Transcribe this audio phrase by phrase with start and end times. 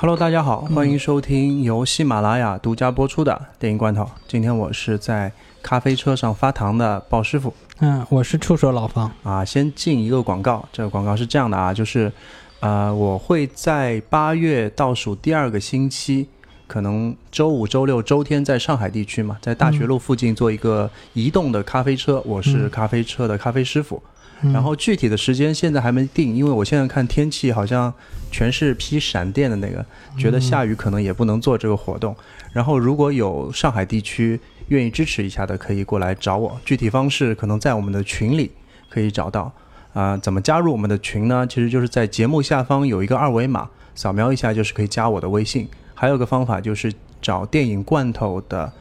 [0.00, 4.08] Hello，大家好，欢迎收听由喜马拉雅独家播出的电影罐头。
[4.28, 9.10] 今天我是在咖啡车上发糖的鲍师傅嗯，我是触手老方。
[9.24, 9.44] 啊。
[9.44, 12.12] 先进一个广告，这个广告是这样的啊，就是
[12.60, 16.28] 呃，我会在八月倒数第二个星期，
[16.68, 24.00] 可能周五、周六、周天在上海地区嘛，在大学路附近做一个移动的咖啡车，我是咖啡车的咖啡师傅。
[24.06, 24.10] 嗯
[24.42, 27.92] 然后具体的时间现在还没定，因为我现在看天气好像
[28.30, 29.84] 全是批闪电的那个，
[30.16, 32.14] 觉得下雨可能也不能做这个活动。
[32.52, 36.58] 然后如果有上海地区愿意支持一下的，可以过来找我。
[36.64, 38.50] 具体方式可能在我们的群里
[38.88, 39.52] 可以找到。
[39.94, 41.44] 啊、怎么加入我们的群呢？
[41.48, 45.68] 其实就是在节目下方有一个二维码，扫描一下就是可以加我的微信。
[45.92, 48.72] 还有个方法就是找电影罐头的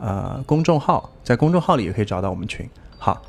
[0.00, 2.68] 呃公众号，在公众号里也可以找到我们群。
[2.98, 3.22] 好，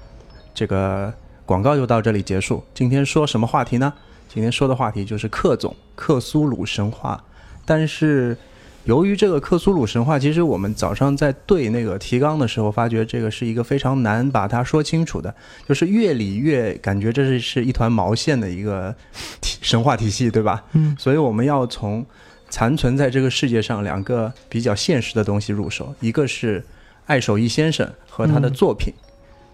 [0.55, 1.13] 这个
[1.45, 2.63] 广告就到这里结束。
[2.73, 3.93] 今天说什么话题呢？
[4.27, 7.23] 今天说的话题就是克总克苏鲁神话。
[7.65, 8.35] 但是
[8.83, 15.33] 由于这个克苏鲁神话，其实我们早上在对那个提纲的时候，发觉这个是一个非常难把它说清楚的，
[15.67, 18.93] 就是越理越感觉这是是一团毛线的一个
[19.39, 20.63] 体神话体系，对吧？
[20.73, 22.05] 嗯，所以我们要从
[22.49, 26.63] 残存在这个世界上两个比较现实的东西入手，一个是
[27.05, 28.93] 爱手艺先生和他的作品。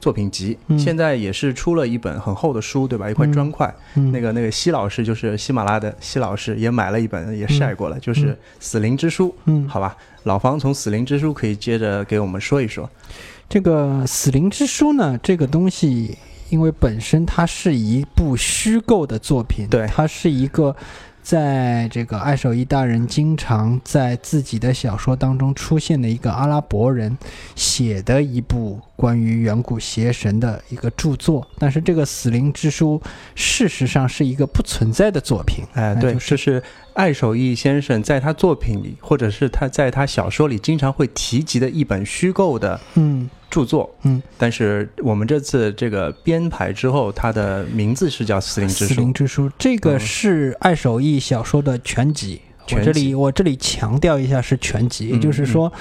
[0.02, 0.78] 作品集嗯。
[0.78, 3.10] 现在也是出了一本很厚的书，对吧？
[3.10, 4.12] 一块砖块，嗯。
[4.12, 9.30] 那个那个西老师就是喜马拉的西老师也买了一本，也晒过了，就是《死灵之书》。
[9.46, 12.90] 嗯，好吧，老方从《死灵之书》可以接着给我们说一说。
[13.48, 16.18] 这个《死灵之书》呢，这个东西，
[16.50, 19.86] 因为本身它是一部虚构的作品，对。
[19.88, 20.76] 它是一个
[21.22, 27.18] 在这个爱手艺大人经常在自己的小说当中出现的一个阿拉伯人
[27.56, 31.48] 写的一部关于远古邪神的一个著作。
[31.60, 33.00] 但是这个《死灵之书》
[33.36, 36.64] 事实上是一个不存在的作品，哎，对，就是这是
[36.94, 43.88] 爱手艺先生在他作品里，或者是他在他小说里经常会提及的一本虚构的嗯著作。
[44.02, 49.10] 嗯，但是我们这次这个编排之后，它的名字是叫《死灵之书死灵》。
[49.14, 52.42] 之书，这个嗯是爱手艺小说的全集。
[52.72, 55.72] 我这里我这里强调一下是全集，也嗯就是说，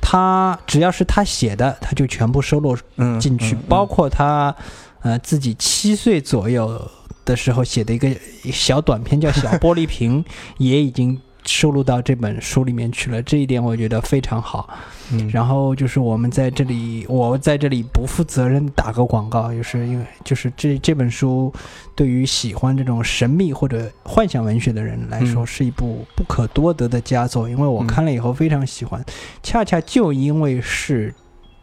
[0.00, 4.54] 他只要是他写的，他就全部收录嗯，进去，嗯包括他
[5.00, 6.80] 呃自己七岁左右
[7.24, 8.08] 的时候写的一个
[8.52, 10.22] 小短篇叫《小玻璃瓶》，
[10.58, 13.22] 也已经收录到这本书里面去了。
[13.22, 14.68] 这一点我觉得非常好。
[15.10, 21.52] 嗯然后就是我们在这里，我在这里不负责任打个广告，就是因为就是这这本书
[21.94, 27.48] 对于喜欢这种神秘或者幻想文学的人来说，嗯是一部不可多得的佳作。
[27.48, 29.02] 因为我嗯看了以后非常喜欢，
[29.42, 31.14] 恰恰就因为是。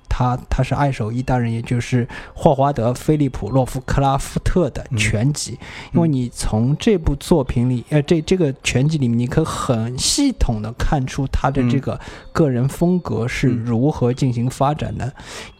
[0.09, 4.97] 他他是爱手艺大人，也就是霍华德·菲利普·洛夫克拉夫特的嗯。
[4.97, 5.57] 全集，
[5.93, 11.81] 因为你从这部作品里，呃，这这个全集里面，你可很系统的看出他的这嗯。
[11.81, 11.99] 个
[12.31, 13.63] 个人风格是嗯。
[13.65, 15.13] 如何进行发展的。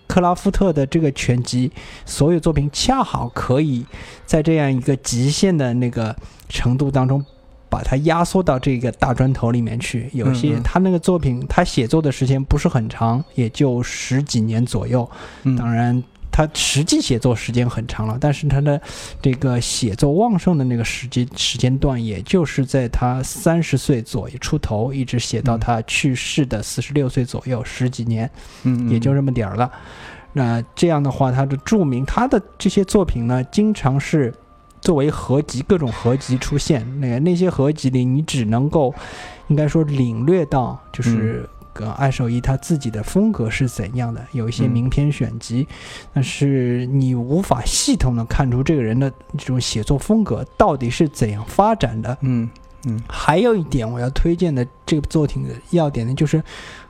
[0.07, 1.72] 克拉夫特的这个全集，
[2.05, 3.84] 所有作品恰好可以
[4.25, 6.16] 在这样一个极限的那个
[6.47, 7.25] 程度当中，
[7.70, 10.09] 把它压缩到这个大砖头里面去。
[10.14, 15.09] 有些他那个作品，他写作的时间不是很长，也就十几年左右。
[15.44, 18.81] 嗯当然，他实际写作时间很长了，但是他的
[19.22, 28.30] 这个写作旺盛的那个时间时间段，也就是在他三十岁左右出头，一直写到嗯他去世的四十六岁左右，十几年，
[28.64, 29.72] 嗯，也就这么点儿了。
[30.34, 34.34] 那这样的话，他的著名，他的这些作品呢，经常是
[34.85, 36.85] 作为合集，各种合集出现。
[37.01, 38.94] 那个那些合集里，你只能够，
[39.47, 44.23] 应该说领略到，就是呃爱手艺他自己的风格是怎样的。
[44.31, 45.68] 有一些嗯名篇选集，
[46.13, 52.16] 但是你无法系统的看出这个人的这种写作风格到底是怎样发展的。
[52.22, 52.47] 嗯
[52.85, 53.00] 嗯。
[53.07, 56.41] 还有一点我要推荐的这部作品的要点呢，就是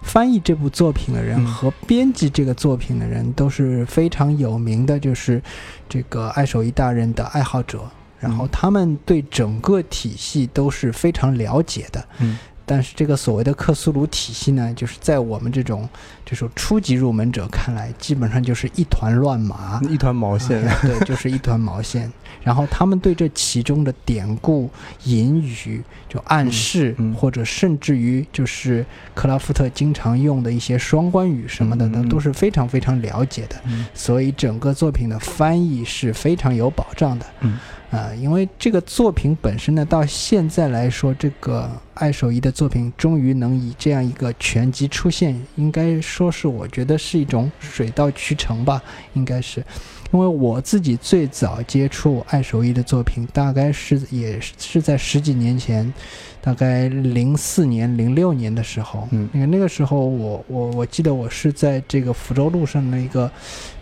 [0.01, 1.45] 翻译这部作品的人嗯。
[1.47, 5.41] 和编辑这个作品的人都是非常有名的，就是
[5.89, 7.81] 这个爱手艺大人的爱好者。
[8.19, 8.49] 然后嗯。
[8.51, 15.87] 他们对整个体系都是非常了解的，嗯但是这个所谓的克苏鲁体系呢，就是在我们这种
[16.25, 20.63] 这种初级入门者看来，基本上就是一团乱麻，一团毛线。
[20.67, 22.11] 啊对， 就是一团毛线。
[22.43, 24.69] 然后他们对这其中的典故、
[25.05, 28.85] 隐语、就暗示，嗯嗯或者甚至于就是
[29.15, 33.55] 克拉夫特经常用的一些双关语什么的，嗯嗯嗯都是非常非常了解的。
[33.65, 37.25] 嗯所以整个作品的翻译是非常有保障的。
[37.41, 37.57] 嗯
[37.91, 48.81] 啊、因为这个作品本身呢，到现在来说，这个爱手艺的作品终于能以这样一个全集出现，应该说是我觉得是一种水到渠成吧，
[49.13, 49.63] 应该是。
[50.11, 55.91] 因为我自己最早接触爱手艺的作品，大概是也是在十几年前，
[56.39, 59.07] 大概零四年、零六年的时候。
[59.11, 63.29] 嗯因为那个时候我我我记得我是在这个福州路上的一个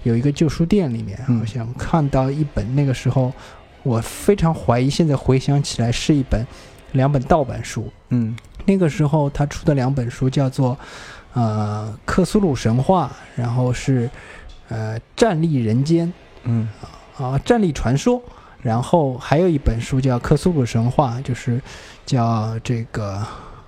[0.04, 3.32] 有一个旧书店里面，嗯好像看到一本那个时候
[3.84, 6.46] 我非常怀疑，现在回想起来是一本
[6.94, 7.92] 两本盗版书。
[8.10, 8.36] 嗯
[8.66, 10.78] 那个时候他出的两本书叫做
[11.34, 14.10] 呃《克苏鲁神话》，然后是
[14.70, 16.08] 呃《战栗人间》。
[16.46, 16.68] 嗯
[17.18, 18.22] 啊，战力传说，
[18.62, 21.62] 然后还有一本书叫《克苏鲁神话》，就是
[22.06, 23.22] 叫这个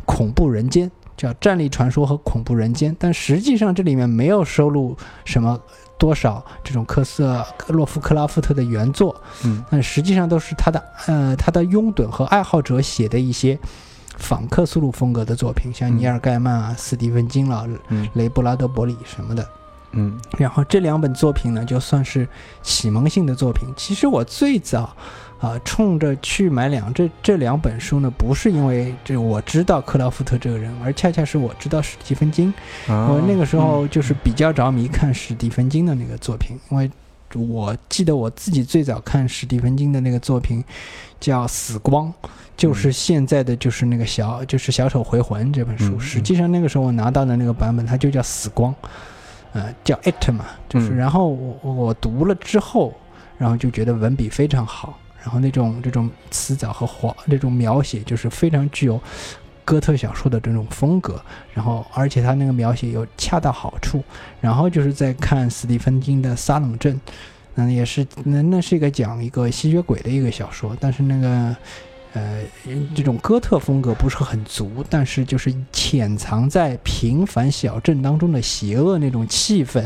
[0.06, 5.59] 恐怖人间，叫《战力传说》和《恐怖人间》，但实际上这里面没有收录什么
[5.97, 13.57] 多少这种科瑟洛夫克拉夫特的原作，嗯但实际上都是他的呃他的拥趸和爱好者写的一些
[14.18, 19.47] 仿克苏鲁风格的作品，像嗯尼尔盖曼啊、斯蒂芬金了、嗯雷布拉德伯里什么的。
[19.97, 22.27] 嗯然后这两本作品呢，就算是
[22.62, 23.69] 启蒙性的作品。
[23.77, 24.94] 其实我最早
[25.45, 32.51] 啊、冲着去买两这这两本书呢，不是因为这我知道克劳福特这个人，而恰恰是我知道史蒂芬金。
[32.88, 36.89] 啊我那个时候就是比较着迷看史蒂芬金的那个作品，因为
[37.33, 40.63] 我记得我自己最早看史蒂芬金的那个作品
[41.19, 42.12] 叫《死光》，
[42.57, 46.00] 就是现在的就是那个小就是《小丑回魂》这本书。
[46.00, 48.74] 实际上那个时候我拿到的那个版本，它就叫《死光》，
[49.53, 52.94] 呃，叫 It 嘛，就是嗯然后我我读了之后，
[53.38, 59.01] 然后就觉得文笔非常好，然后那种这种词藻和画这种描写就是非常具有
[59.66, 61.19] 哥特小说的这种风格，
[61.51, 64.04] 然后而且他那个描写又恰到好处，
[64.39, 66.94] 然后就是在看斯蒂芬金的《撒冷镇》，
[67.56, 71.56] 嗯，也是那那是一个讲一个吸血鬼的一个小说，但是那个。
[72.15, 72.41] 呃，
[72.95, 79.85] 这种哥特风格不是很足，但是就是潜藏在平凡小镇当中的邪恶那种气氛，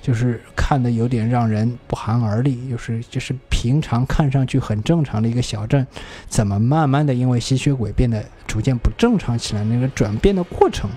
[0.00, 2.68] 就是看的有点让人不寒而栗。
[2.70, 5.86] 就是就是平常看上去很正常的一个小镇，
[6.28, 9.62] 怎么慢慢的因为吸血鬼变得逐渐不正常起来？
[9.64, 10.90] 那个转变的过程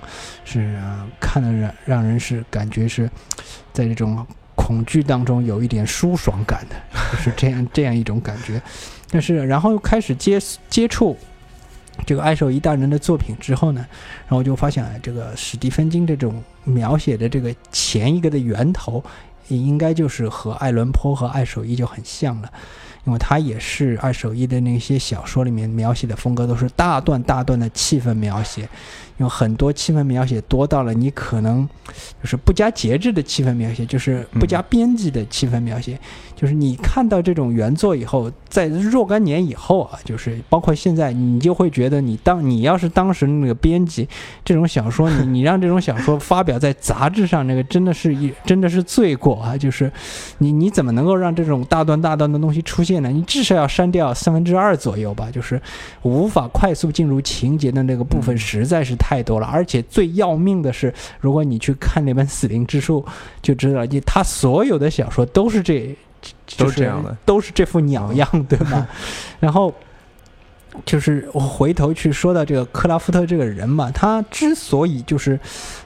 [0.46, 0.80] 是、
[1.20, 3.10] 看的让让人是感觉是
[3.70, 6.76] 在这种恐惧当中有一点舒爽感的，
[7.12, 8.62] 就是这样这样一种感觉。
[9.10, 11.16] 但是然后又开始接接触
[12.06, 13.84] 这个爱手艺大人的作品之后呢，
[14.28, 19.02] 然后就发现，这个史蒂芬金这种描写的这个前一个的源头，
[19.48, 22.50] 应该就是和爱伦坡和爱手艺就很像了。
[23.06, 28.68] 因为他也是爱手艺的那些小说里面描写的风格都是大段大段的气氛描写，
[29.20, 31.68] 有很多气氛描写多到了你可能
[32.22, 35.98] 就是不加节制的气氛描写，就是不加编辑的气氛描写，
[36.34, 44.08] 就是你看到这种原作以后，在若干年以后啊，就是包括现在，你就会觉得你当你要是当时那个编辑，
[44.44, 49.56] 这种小说你你让这种小说发表在杂志上，那个真的是一真的是罪过啊！
[49.58, 49.90] 就是
[50.38, 53.10] 你你怎么能够让这种大段大段的东西出现呢？
[53.10, 55.60] 你至少要删掉三分之二左右吧，就是
[56.02, 59.46] 无法快速进入情节的那个部分实在是太多了。
[59.46, 63.04] 而且最要命的是，如果你去看那本《死灵之书》，
[63.42, 65.96] 就知道，你他所有的小说都是这。
[66.58, 68.86] 都是这样的，都是这副鸟样，对吗？
[69.40, 69.72] 然后
[70.86, 75.38] 就是我回头去说到这个克拉夫特这个人嘛，他之所以就是，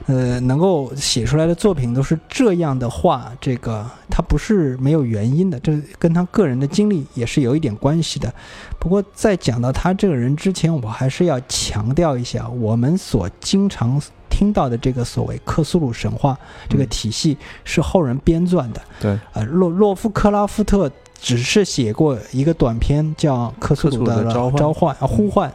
[0.05, 8.33] 呃，能够写出来的作品都是这样的话，这个他不是没有原因的，这跟他个人的经历也是有一点关系的。
[8.79, 13.99] 不过在讲到他这个人之前，我还是要强调一下，我们所经常
[14.29, 16.37] 听到的这个所谓克苏鲁神话
[16.69, 18.81] 这个体系是后人编撰的。
[18.99, 25.51] 对，呃，洛洛夫克拉夫特只是写过一个短篇叫《克苏鲁的召唤召唤》啊呼唤，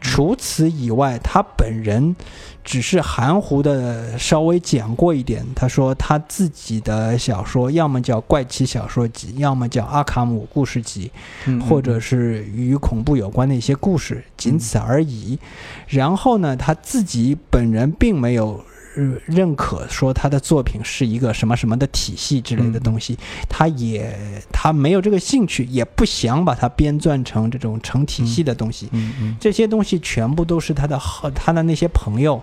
[0.00, 2.14] 除此以外，他本人
[2.62, 5.44] 只是含糊的稍微讲过一点。
[5.54, 11.10] 他说他自己的小说要么叫怪奇小说集，要么叫阿卡姆故事集，
[11.46, 15.38] 嗯或者是与恐怖有关的一些故事，仅此而已。
[15.86, 18.62] 然后呢，他自己本人并没有。
[18.96, 23.16] 呃认可说他的作品是一个什么什么的体系之类的东西，
[23.48, 24.16] 他也
[24.52, 28.88] 他没有这个兴趣，也不想把它编撰成这种成体系的东西。
[28.92, 32.42] 嗯嗯这些东西全部都是他的和他的那些朋友，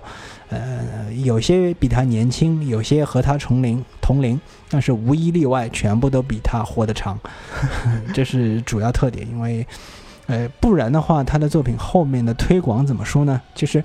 [0.50, 7.20] 呃，有些比他年轻，有些和他同龄同龄，但是无一例外，全部都比他活得长，
[8.14, 9.28] 这是主要特点。
[9.28, 9.66] 因为，
[10.28, 13.42] 呃，不然的话，他的作品后面的推广怎么说呢？
[13.56, 13.84] 就是。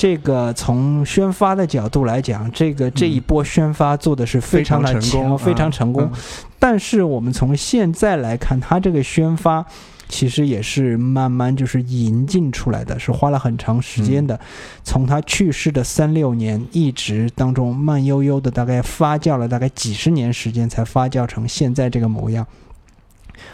[0.00, 6.10] 这个从宣发的角度来讲，这个这一波宣发做的是非常的成功非常啊成功。
[6.10, 6.18] 嗯
[6.58, 9.62] 但是我们从现在来看，他这个宣发
[10.08, 14.40] 其实也是慢慢就是引进出来的，是花了很长时间的。
[14.82, 22.46] 从他去世的三六年，一直当中慢悠悠的，大概发酵了大概几十年时间，才发酵成现在这个模样。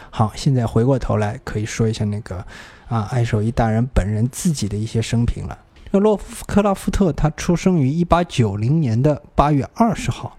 [0.09, 2.37] 好，现在回过头来可以说一下那个
[2.87, 5.57] 啊，爱手艺大人本人自己的一些生平了。
[5.97, 10.37] 这个洛夫克拉夫特，他出生于一八九零年的八月二十号，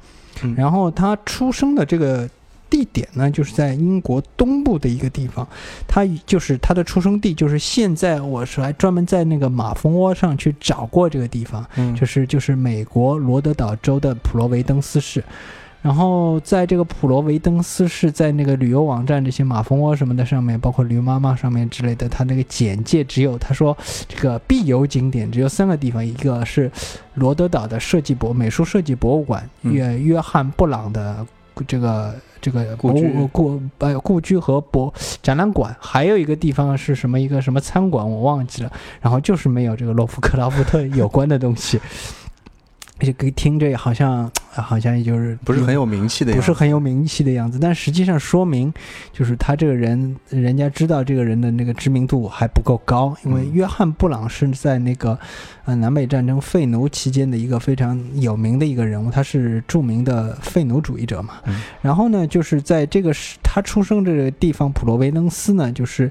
[0.57, 2.31] 然后他出生的这个
[2.71, 5.45] 地点呢，就是在英国东部的一个地方，
[5.89, 11.67] 他就是他的出生地，就是现在我是还专门在那个马蜂窝上去找过这个地方，
[11.99, 15.25] 就是就是美国罗德岛州的普罗维登斯市。
[15.81, 23.77] 然后在这个普罗维登斯是，在那个旅游网站这些马蜂窝什么的上面，包括驴妈妈上面之类的，它那个简介只有他说
[24.09, 26.71] 这个必游景点只有三个地方，一个是
[27.15, 31.25] 罗德岛的设计博美术设计博物馆，约约翰布朗的
[31.67, 34.93] 这个这个故居故呃故居和博
[35.23, 41.81] 展览馆，还有一个地方是什么一个什么餐馆我忘记了，然后就是没有这个洛夫克拉夫特有关的东西。
[43.07, 48.73] 就可以听着好像好像也就是不是很有名气的，不是很有名气的样子，但实际上说明
[49.13, 55.19] 就是他这个人，人家知道这个人的那个知名度还不够高，因为约翰布朗是在那个
[55.65, 61.35] 呃南北战争废奴期间的一个非常有名的一个人物，他是著名的废奴主义者嘛。
[61.81, 66.11] 然后呢，就是在这个是他出生这个地方普罗维登斯呢，就是。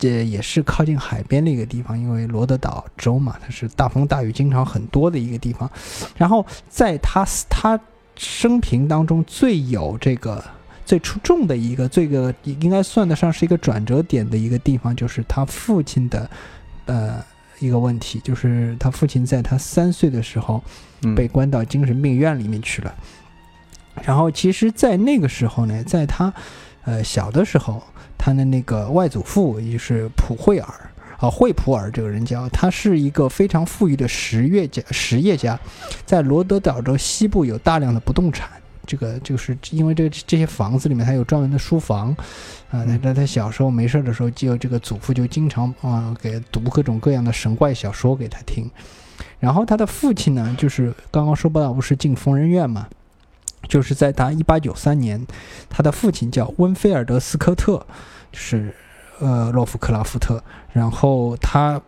[0.00, 5.70] 这也是靠近海边的一个地方，因为罗德岛州嘛，它是大风大雨经常很多的一个地方。
[6.16, 7.78] 然后在他他
[8.16, 10.42] 生平当中最有这个
[10.86, 16.30] 最出众的一个，这个应该算得上是一个转折点的一个地方，就是他父亲的
[16.86, 17.22] 呃
[17.58, 20.64] 一个问题，就是他父亲在他三岁的时候
[21.14, 22.94] 被关到精神病院里面去了。
[24.02, 26.32] 然后其实，在那个时候呢，在他
[26.84, 27.82] 呃小的时候。
[28.22, 35.58] 他的那个外祖父，也就是普惠尔啊，惠普尔这个人叫，他是一个非常富裕的实业家，实业家，
[36.04, 38.50] 在罗德岛州西部有大量的不动产。
[38.86, 42.14] 这个就是因为这这些房子里面，他有专门的书房
[42.70, 42.84] 啊。
[43.02, 48.70] 那他小时候没事的时候，就这个祖父就经常啊给读各种各样的神怪小说给他听。
[49.38, 52.86] 然后他的父亲呢，就是刚刚说不到不是进疯人院嘛。
[53.68, 55.24] 就是在他一八九三年，
[55.68, 57.84] 他的父亲叫温菲尔德斯科特，
[58.32, 58.74] 就是
[59.20, 60.42] 呃洛夫克拉夫特。
[60.72, 61.80] 然后他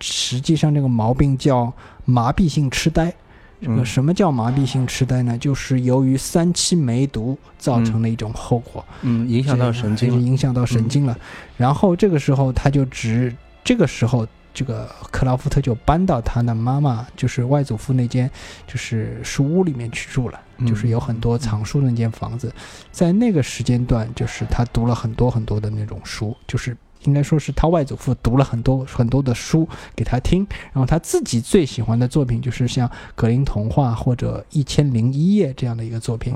[0.00, 1.72] 实际上这个毛病叫
[2.04, 3.12] 麻痹性痴呆。
[3.60, 5.38] 这个什么叫麻痹性痴呆呢？
[5.38, 8.84] 就是由于三七梅毒造成的一种后果。
[9.02, 11.16] 嗯，影响到神经，影响到神经了。
[11.56, 14.26] 然后这个时候他就只这个时候。
[14.54, 18.30] 这个克劳夫特就搬到他的妈妈，就是外祖父那间，
[18.66, 22.52] 就是书屋里面去住了，就是有很多藏书的那间房子。
[22.90, 30.46] 在那个时间段，就是他读了很多很多的那种书，就是应该说是他外祖父读了很多很多的书给他听。
[30.72, 36.34] 然后他自己最喜欢的作品就是像《格林童话》或者《一千零一夜》这样的一个作品。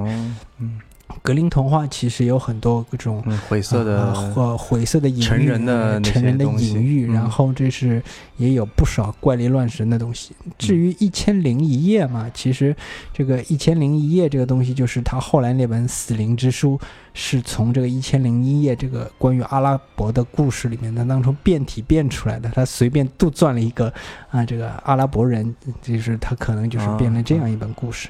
[0.59, 0.81] 嗯。
[1.23, 8.03] 格林童话其实有很多各种晦涩的或晦涩的隐喻，成人的成人的隐喻，然后这是
[8.37, 10.35] 也有不少怪力乱神的东西。
[10.59, 12.75] 至于一千零一夜嘛，其实
[13.13, 16.79] 这个一千零一夜这个东西，就是他后来那本《死灵之书》
[17.15, 22.51] 是从这个一千零一夜这个关于阿拉伯的故事里面的当中变体变出来的。
[22.51, 23.93] 他随便杜撰了一个
[24.31, 28.09] 啊，这个阿拉伯人，就是他可能就是变了这样一本故事，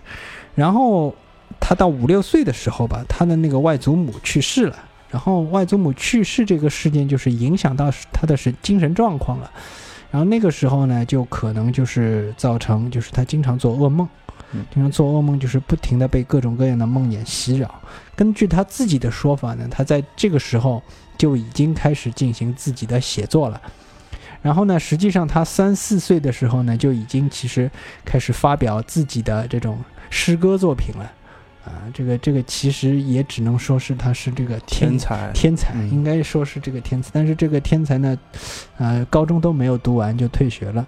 [0.54, 1.14] 然后。
[1.60, 4.76] 他到五六岁的时候吧，他的那个外祖母去世了，
[5.10, 9.50] 然后外祖母去世这个事件就是影响到他的是精神状况了，
[10.10, 14.08] 然后那个时候呢，就可能就是造成就是他经常做噩梦，
[14.72, 17.74] 经常做噩梦就是不停的被各种各样的梦魇袭扰。
[18.14, 20.82] 根据他自己的说法呢，他在这个时候
[21.18, 23.60] 就已经开始进行自己的写作了，
[24.40, 27.70] 然后呢，实际上他三四岁的时候呢，就已经其实
[28.04, 29.78] 开始发表自己的这种
[30.10, 31.12] 诗歌作品了。
[31.66, 37.10] 啊，这个这个其实也只能说是他是这个天才，天才应该说是这个天才。
[37.12, 38.16] 但是这个天才呢，
[38.78, 40.86] 呃，高中都没有读完就退学了。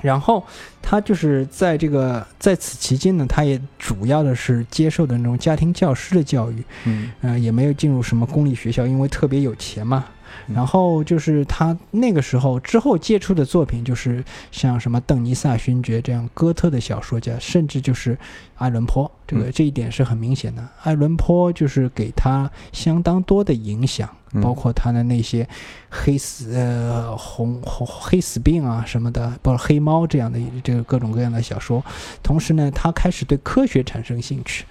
[0.00, 0.44] 然后
[0.80, 10.06] 他就是在这个在此期间呢，他也主要的是接受的那种家庭教师的教育，嗯，也没有进入什么公立学校，因为特别有钱嘛。
[10.46, 18.18] 然后就是他那个时候之后接触的作品，就是像什么邓尼萨勋爵这样哥特的小说家，甚至就是
[18.56, 20.66] 爱伦坡，这个这一点是很明显的。
[20.82, 24.08] 爱伦坡就是给他相当多的影响，
[24.40, 25.48] 包括他的那些
[25.90, 31.84] 黑死呃红红黑死病啊什么的，包括黑猫这样的这个各种各样的小说。
[32.22, 34.64] 同时呢，他开始对科学产生兴趣。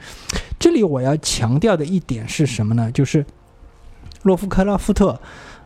[0.59, 2.91] 这里我要强调的一点是什么呢？
[2.91, 3.25] 就是。
[4.23, 5.19] 洛夫克拉夫特，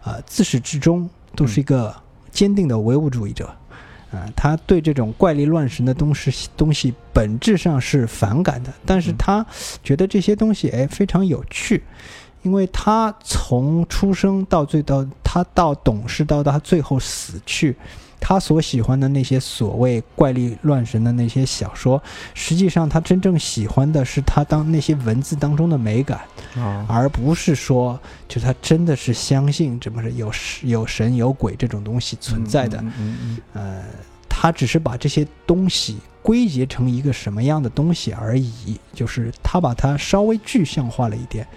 [0.06, 1.94] 啊，自始至终都是一个
[2.32, 3.48] 坚定的唯物主义者，
[4.12, 9.44] 啊，他对这种怪力乱神的东西东西本质上是反感的，但是他
[9.84, 11.84] 觉得这些东西哎非常有趣，
[12.44, 17.76] 因为他从出生到最到他到懂事到他最后死去。
[18.28, 22.02] 他所喜欢的那些所谓怪力乱神的那些小说，
[22.34, 26.22] 实际上他真正喜欢的是他当那些文字当中的美感，
[26.88, 30.32] 而不是说，就他真的是相信这么是有
[30.64, 32.84] 有神有鬼这种东西存在的。
[33.54, 33.84] 呃，
[34.28, 41.48] 他只是把这些东西归结成一个什么样的东西而已，就是他把它稍微具象化了一点。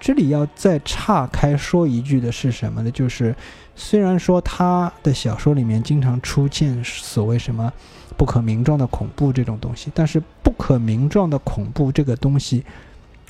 [0.00, 2.90] 这里要再岔开说一句的是什么呢？
[2.90, 3.36] 就是。
[3.80, 7.72] 虽然说他的小说里面经常出现所谓什么
[8.16, 12.64] 不可名状的恐怖这种东西，但是不可名状的恐怖这个东西，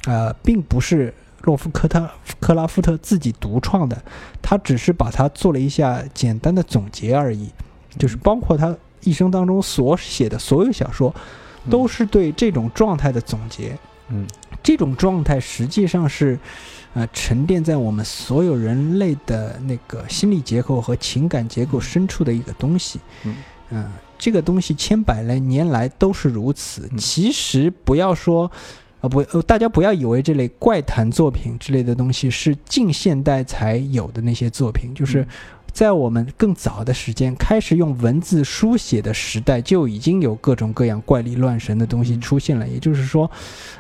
[0.07, 1.13] 呃，并不是
[1.43, 4.03] 洛夫科特克拉夫特自己独创的，
[4.41, 7.51] 他只是把它做了一下简单的总结而已，
[7.99, 11.15] 就是包括他一生当中所写的所有小说，
[11.69, 13.79] 都是对这种状态的总结。
[14.09, 14.27] 嗯，
[14.63, 16.39] 这种状态实际上是。
[16.99, 22.99] 呃，沉淀在我们所有人类的那个心理结构和情感结构深处的一个东西。
[23.71, 23.85] 嗯，
[24.19, 26.91] 这个东西千百来年来都是如此。
[26.99, 28.51] 其实不要说，
[29.01, 35.25] 呃，不，大家不要以为这类怪谈作品之类的东西是近现代才有的那些作品，就是
[35.73, 42.67] 在我们更早的时间开始用文字书写的时代，就已经有各种各样怪力乱神的东西出现了。
[42.67, 43.31] 也就是说，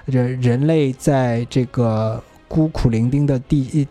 [0.07, 2.23] 这人类在这个。
[2.49, 3.87] 孤苦伶仃的地，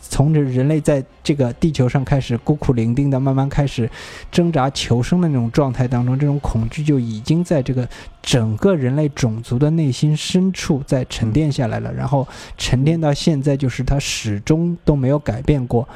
[0.00, 3.90] 从着人类在这个地球上开始孤苦伶仃的，慢慢开始
[4.30, 7.86] 挣扎求生的那种状态当中，这种恐惧就已经在这个
[8.22, 15.86] 整个人类种族的内心深处在沉淀下来了，然后沉淀到现在，就是它始终都没有改变过。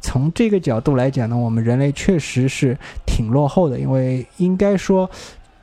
[0.00, 2.76] 从这个角度来讲呢，我们人类确实是
[3.06, 5.08] 挺落后的，因为应该说。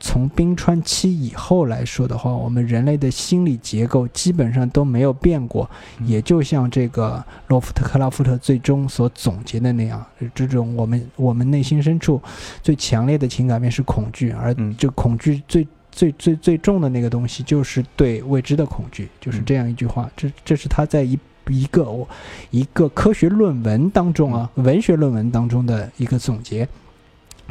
[0.00, 5.68] 从冰川期以后来说的话，我们人类的心理结构基本上都没有变过，
[6.04, 12.20] 也就像这个洛夫特克拉夫特最终所总结的那样，这种我们我们内心深处
[12.62, 20.10] 最强烈的情感便是恐惧，而这恐惧最最最最重的那个东西就是对未知的恐惧，就是这样一句话。
[20.16, 22.08] 这这是他在一一个我
[22.50, 26.66] 一个科学论文当中啊，文学论文当中的一个总结。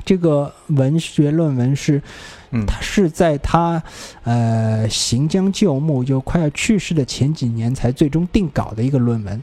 [0.06, 2.02] 这个文学论文是，
[2.66, 3.82] 他是在他
[4.24, 9.42] 呃行将就木，就快要去世的前几年才最终定稿的一个论文。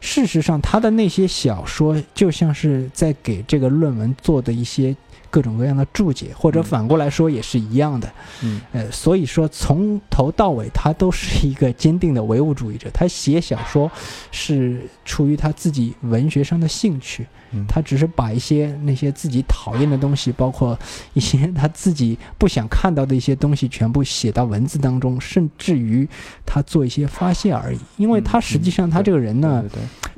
[0.00, 4.96] 事实上，他的那些小说就像是在给这个论文做的一些。
[5.32, 12.90] 各种各样的注解，或者反过来说也是一样的，嗯，呃，所以说从头到尾他都是一个坚定的唯物主义者。
[12.92, 13.88] 他写小说
[14.32, 17.24] 是出于他自己文学上的兴趣，
[17.68, 20.76] 他只是把一些那些自己讨厌的东西， 包括
[21.12, 26.08] 一些他自己不想看到的一些东西，全部写到文字当中，甚至于
[26.44, 27.78] 他做一些发泄而已。
[27.96, 29.62] 因为他实际上他这个人呢，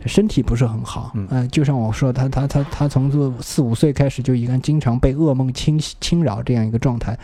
[0.07, 4.93] 身体不是很好，嗯，就像我说，他他他他从这四五岁开始就已经经常。
[5.03, 7.19] 被噩梦侵侵扰这样一个状态，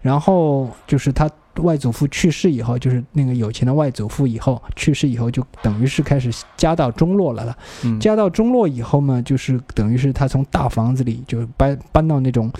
[0.00, 7.56] 然后就是他外祖父去世以后，就是那个有钱的外祖父以后去世以后，就等于是开始家道中落了了。
[7.98, 12.50] 家道中落以后呢，就是等于是他从大房子里就搬搬到那种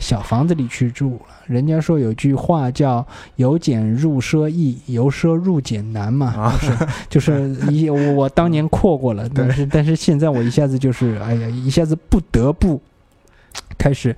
[0.00, 1.34] 小房子里去住了。
[1.46, 3.06] 人家说有句话叫
[3.36, 12.80] “由俭入奢易，由奢入俭难”嘛，就是就是一我我当年阔过了，但是但是现在我一下子就是哎呀，一下子不得不。
[13.76, 14.14] 开始，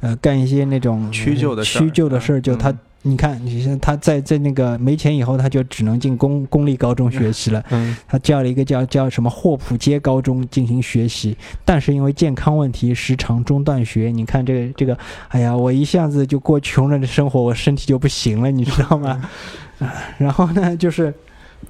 [0.00, 2.40] 呃，干一些那种屈就的屈就的事儿。
[2.40, 7.64] 就他，你看，你像他在在那个没钱以后，他就只能进公公立高中学习了。
[7.70, 11.34] 嗯， 他叫了一个叫叫什么霍普街高中进行学习，
[11.64, 14.10] 但是因为健康问题，时常中断学。
[14.14, 19.30] 你看这个这个，哎呀，我一下子就过穷人的生活，我身体就不行了，你知道吗？
[20.18, 21.14] 然后呢，就是，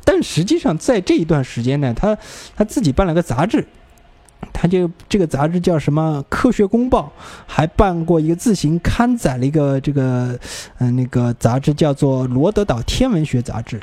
[0.05, 2.19] 但实际上在这一段时间呢，他
[2.57, 3.65] 他自己办了个杂志。
[4.61, 7.11] 他就这个杂志叫什么《科学公报》，
[7.47, 10.39] 还办过一个自行刊载了一个这个，
[10.77, 13.81] 嗯，那个杂志叫做《罗德岛天文学杂志》，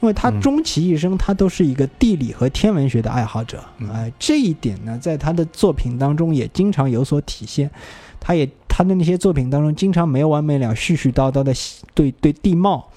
[0.00, 7.70] 因为他终其一生，他都是一个地理和天文学的爱好者，哎，这一点呢，在他的作品当中也经常有所体现。
[8.18, 11.52] 他也他的那些作品当中，经常没完没了、絮絮叨叨的
[11.92, 12.88] 对对地貌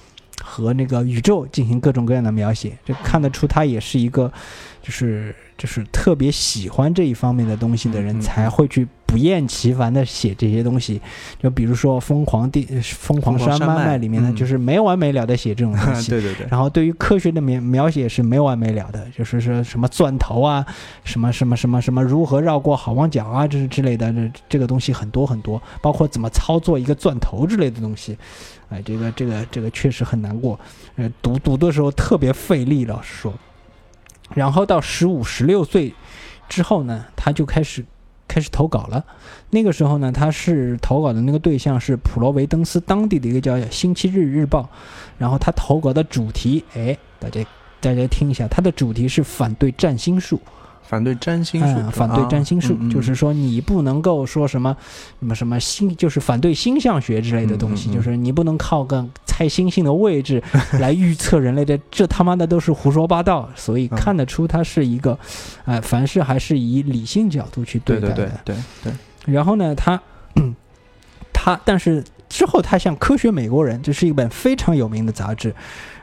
[0.42, 4.32] 和那个宇宙进行各种各样的描写，这看得出他也是一个，
[4.80, 5.36] 就是。
[5.58, 11.00] 就是特别喜欢这一方面的东西的人才会去不厌其烦的写这些东西。
[11.42, 16.10] 就比如说《疯狂地疯狂山脉里面呢，嗯就是没完没了的写这种东西。
[16.12, 20.64] 对对对，然后对于科学的描描写是没完没了的，就是说什么钻头啊，
[21.02, 28.16] 什么什么什么什么如何绕过好望角啊，这是之类的，这这个东西很多很多，包括怎么操作一个钻头之类的东西，
[28.68, 30.58] 哎，这个这个这个确实很难过，
[30.94, 33.34] 呃，读读的时候特别费力，老实说。
[34.34, 35.94] 然后到十五、十六岁
[36.48, 37.84] 之后呢，他就开始
[38.26, 39.04] 开始投稿了。
[39.50, 44.62] 那个时候呢，他是投稿的那个对象是普罗维登斯当地的一个叫《星期日日报》，
[45.16, 47.44] 然后他投稿的主题，哎，大家
[47.80, 50.40] 大家听一下，他的主题是反对占星术，
[50.88, 54.74] 反对占星术嗯，，反对占星术，就是说你不能够说什么
[55.20, 60.42] 什么什么星，就是反对星象学之类的东西，嗯嗯嗯就是你不能靠个猜星星的位置
[60.80, 63.46] 来预测人类的，这他妈的都是胡说八道。
[63.54, 65.18] 所以嗯看得出他是一个，
[65.66, 68.14] 哎、凡事还是以理性角度去对待的。
[68.14, 68.92] 对对对
[69.26, 70.00] 对，然后呢，他
[71.34, 75.54] 他但是之后他向《科学美国人》，这是一本非常有名的杂志，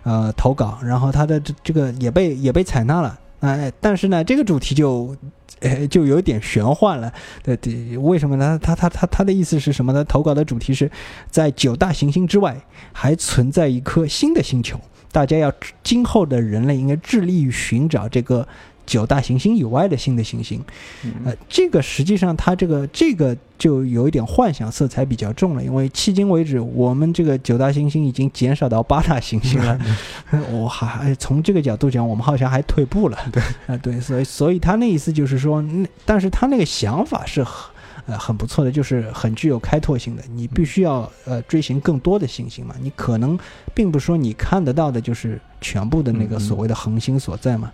[0.03, 5.15] 呃，投稿，然后他的这这个也被也被采纳了，哎、但是呢，这个主题就。
[5.61, 8.59] 呃，就有点玄幻了，对对，为什么呢？
[8.61, 10.03] 他他他他的意思是什么呢？
[10.03, 10.91] 投稿的主题是
[11.31, 12.55] 在九大行星之外
[12.91, 14.77] 还存在一颗新的星球，
[15.13, 18.45] 大家要今后的人类应该致力于寻找这个
[18.85, 20.63] 九大行星以外的新的行星。
[21.03, 29.79] 嗯呃，这个实际上它这个这个就有一点幻想色彩比较重了，因为迄今为止，我们这个九大行星已经减少到八大行星了。
[30.51, 33.17] 我还从这个角度讲，我们好像还退步了。
[33.31, 37.75] 对 啊、对，所以所以他那意思就是说，那但是他那个想法是很。
[38.07, 40.21] 呃，很不错的，就是很具有开拓性的。
[40.35, 43.35] 你必须要呃追寻更多的行星嘛，你可能
[43.73, 47.71] 并不是说你看得到的就是全部的那个所谓的恒星所在嘛。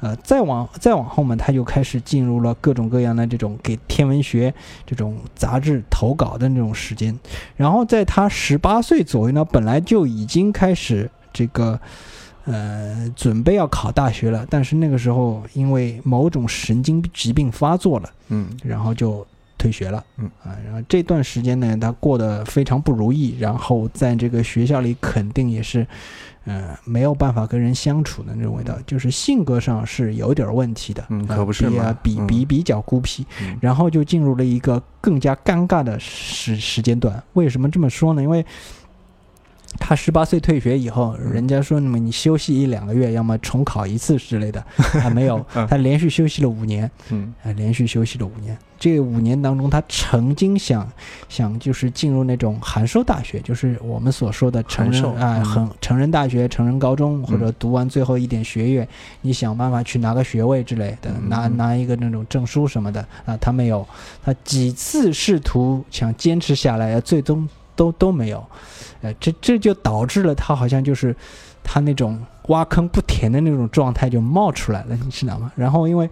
[0.00, 4.54] 呃，再往再往后嘛，他就开始进入了各种各样的这种给天文学
[4.86, 7.18] 这种杂志投稿的那种时间。
[7.56, 11.80] 然后在他十八岁左右呢，本来就已经开始这个
[12.44, 19.26] 呃准备要考大学了，但是那个时候因为某种神经疾病发作了，嗯然后就
[19.58, 20.02] 退学了。
[20.16, 25.86] 嗯啊，然后这段时间呢，他过得非常不如意，然后在这个学校里肯定也是，
[26.44, 31.04] 呃，没有办法跟人相处的那种味道，就是性格上是有点问题的。
[31.10, 37.22] 嗯呃可不是嘛比啊比嗯比比较孤僻，嗯然后就进入了一个更加尴尬的时时间段。
[37.34, 38.22] 为什么这么说呢？
[38.22, 38.44] 因为
[39.78, 41.32] 他十八岁退学以后，嗯。
[41.32, 44.64] 人家说那么你休息一两个月，要么重考一次之类的，
[45.00, 46.90] 他没有，他连续休息了五年。
[47.10, 47.34] 嗯。
[47.42, 48.56] 呃，连续休息了五年。
[48.80, 50.88] 这五年当中，他曾经想
[51.28, 55.44] 想就是进入那种函授大学，就是我们所说的成人啊，嗯。
[55.44, 58.88] 很成人大学、成人高中，或者嗯读完最后一点学业，
[59.22, 63.84] 你想办法去拿个学位之类的，拿拿一个那种证书什么的啊，他没有，
[64.24, 68.44] 他几次试图想坚持下来，最终都都没有，
[69.02, 71.14] 呃，这这就导致了他好像就是
[71.62, 75.52] 他那种挖坑不填的那种状态就冒出来了，你知道吗？
[75.56, 76.08] 然后因为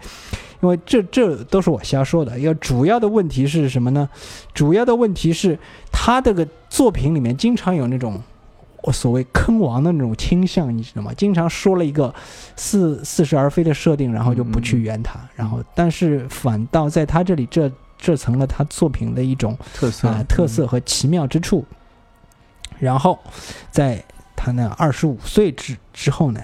[0.62, 4.08] 因为这这都是我瞎说的，要主要的问题是什么呢？
[4.54, 5.58] 主要的问题是
[5.92, 8.20] 他这个作品里面经常有那种。
[8.82, 11.12] 我所谓坑王的那种倾向，你知道吗？
[11.16, 12.14] 经常说了一个
[12.54, 17.68] 似似是而非的设定，然后就不去圆它，然后但是反倒在他这里这
[17.98, 21.64] 这成了他作品的一种特色啊、特色和奇妙之处。
[22.78, 23.18] 然后，
[23.70, 24.02] 在
[24.34, 26.40] 他那二十五岁之之后呢，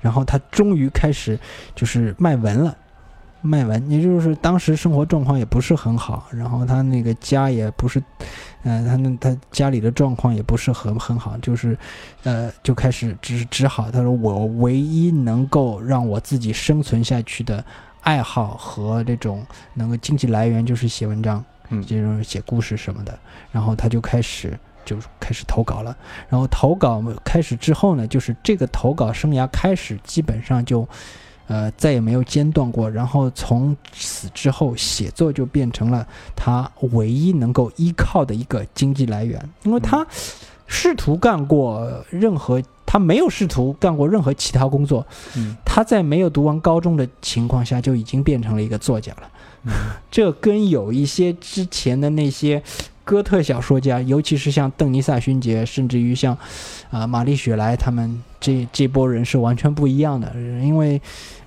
[0.00, 1.38] 然后他终于开始
[1.74, 2.76] 就是卖文了。
[3.42, 8.02] 卖文，也就是当时生活状况也不是很好，然后他那个家也不是，
[8.64, 11.78] 呃，他那他家里的状况也不是很很好，就是，
[12.24, 17.64] 呃，就开始只只好，他说我唯一能够让我自己生存下去的
[18.00, 23.16] 爱好和这种能够经济来源就是写文章，嗯这种写故事什么的，
[23.52, 25.94] 然后他就开始就开始投稿了。
[26.30, 30.88] 然后投稿开始之后呢，就是这个投稿生涯开始基本上就，
[31.48, 32.90] 呃，再也没有间断过。
[32.90, 40.06] 然后从此之后，写作就变成了他唯一能够依靠的一个经济来源，因为他
[40.66, 42.62] 试图干过任何。
[42.88, 45.04] 他没有试图干过任何其他工作，
[45.36, 49.28] 嗯他在没有读完高中的情况下就已经变成了一个作家了。
[49.64, 49.72] 嗯
[50.08, 52.62] 这跟有一些之前的那些
[53.06, 56.36] 哥特小说家，尤其是像邓尼萨勋爵，甚至于像
[56.90, 61.00] 啊、玛丽雪莱他们这这波人是完全不一样的，因为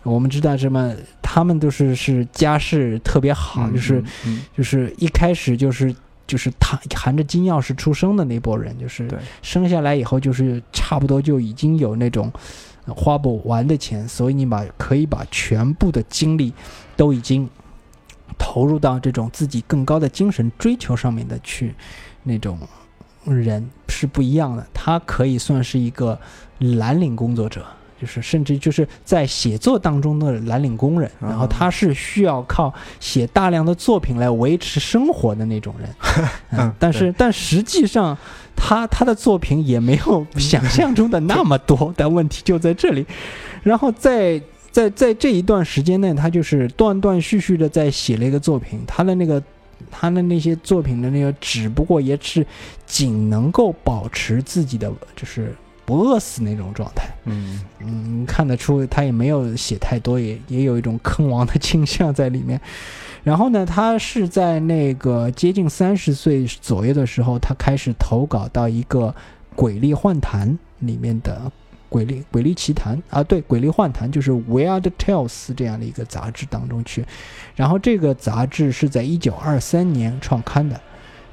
[0.04, 5.94] 我们知道什么，他们都是是家世特别好，嗯就是嗯就是一开始就是。
[6.30, 9.10] 就是他含着金钥匙出生的那波人，就是
[9.42, 12.32] 生下来以后就是差不多就已经有那种，
[12.86, 16.54] 花不完的钱，所以你把可以把全部的精力
[16.96, 17.50] 都已经
[18.38, 21.74] 投入到这种自己更高的精神追求上面的去，
[22.24, 22.60] 那种
[23.26, 24.66] 人是不一样的。
[24.74, 26.20] 他可以算是一个
[26.60, 27.66] 蓝领工作者。
[28.02, 35.90] 就是甚至就是在写作当中的蓝领工人，然后他是需要靠写大量的作品来维持生活的那种人，
[36.52, 38.18] 嗯，但是但实际上
[38.56, 43.06] 他他的作品也没有想象中的那么多， 但问题就在这里。
[43.64, 49.42] 然后在在在这一段时间内，他就是断断续续的在写了一个作品，他的那个
[49.90, 52.46] 他的那些作品的那个只不过也是
[52.86, 55.56] 仅能够保持自己的就是。
[55.86, 62.62] 不饿死那种状态，嗯嗯，看得出他也没有写太多，也也有一种坑王的倾向在里面。
[63.24, 69.08] 然后呢，他是在那个接近三十岁左右的时候，他开始投稿到一个
[69.56, 71.42] 《鬼力幻谈》里面的
[71.90, 77.04] 《鬼力鬼力奇谈》啊，对，《鬼力幻谈》就是《Weird Tales》这样的一个杂志当中去。
[77.56, 80.80] 然后这个杂志是在一九二三年创刊的。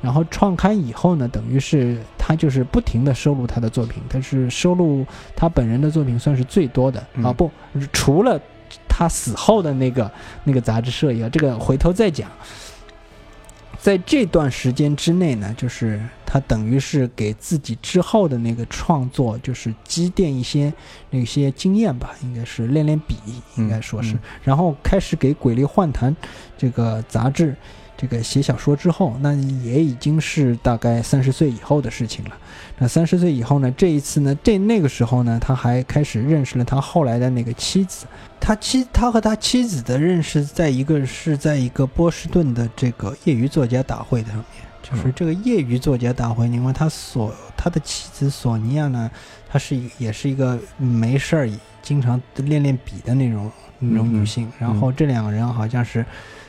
[0.02, 7.50] 然后创刊以后呢，等于是他就是不停的收录他的作品，他是收录他本人的作品算是最多的啊，不，
[7.92, 8.40] 除了
[8.88, 10.08] 他死后的那个
[10.44, 12.30] 那个杂志社以外，这个回头再讲。
[13.80, 20.72] 在这段时间之内呢，就是他等于是给自己之后的那个创作，就是积淀一些
[21.10, 23.16] 那些经验吧，应该是练练笔，
[23.56, 26.12] 应该说是，然后开始给《鬼力幻谈》
[26.58, 27.54] 这个杂志。
[27.98, 32.32] 这个写小说之后，那也已经是大概三十岁以后的事情了。
[32.76, 33.70] 那三十岁以后呢？
[33.70, 34.36] 这一次呢？
[34.42, 35.38] 这那个时候呢？
[35.40, 38.04] 他还开始认识了他后来的那个妻子。
[38.38, 44.44] 他妻他和他妻子的认识，在一个是在一个波士顿的这个业余作家大会上面，
[44.82, 46.46] 就是这个业余作家大会。
[46.48, 49.10] 因为他所他的妻子索尼娅呢，
[49.48, 51.50] 她是也是一个没事儿
[51.82, 54.50] 经常练练笔的那种那种女性。
[54.58, 56.04] 然后这两个人好像是。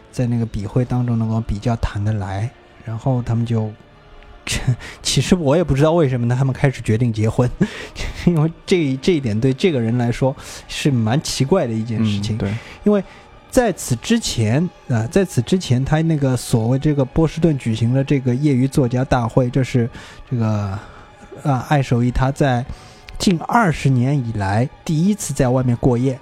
[0.09, 2.49] 在那个笔会当中能够比较谈得来，
[2.83, 3.71] 然后他们就，
[5.03, 7.49] 其实我也不知道为什么呢，他们开始决定结婚，
[8.25, 10.35] 因为这这一点对这个人来说
[10.67, 12.37] 是蛮奇怪的一件事情。
[12.37, 13.03] 对，因为
[13.49, 19.89] 在此之前啊，在此之前，他那个所谓这个波士顿举行了这个业余作家大会，这是
[20.29, 20.77] 这个
[21.43, 22.65] 啊艾守义他在
[23.17, 26.19] 近二十年以来第一次在外面过夜。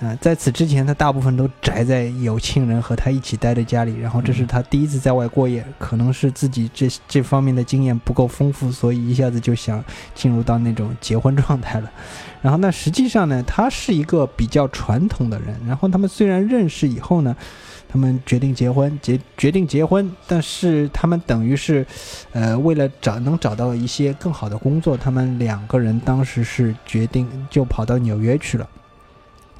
[0.00, 3.96] 嗯，在此之前，他大部分都宅在有亲人和他一起待在家里。
[3.96, 9.82] 然后，这是他第一次在外过夜，可能是自己这这方面的经验不够丰富，所以一下子就想
[10.14, 11.90] 进入到那种结婚状态了。
[12.42, 15.58] 然后，那实际上呢，他是一个比较传统的人。
[15.66, 17.34] 然后，他们虽然认识以后呢，
[17.88, 21.86] 他们决定结婚，结决定结婚，但是他们等于是，
[22.32, 28.68] 呃，为了找能找到一些更好的工作，他们两个人当时是决定就跑到纽约去了。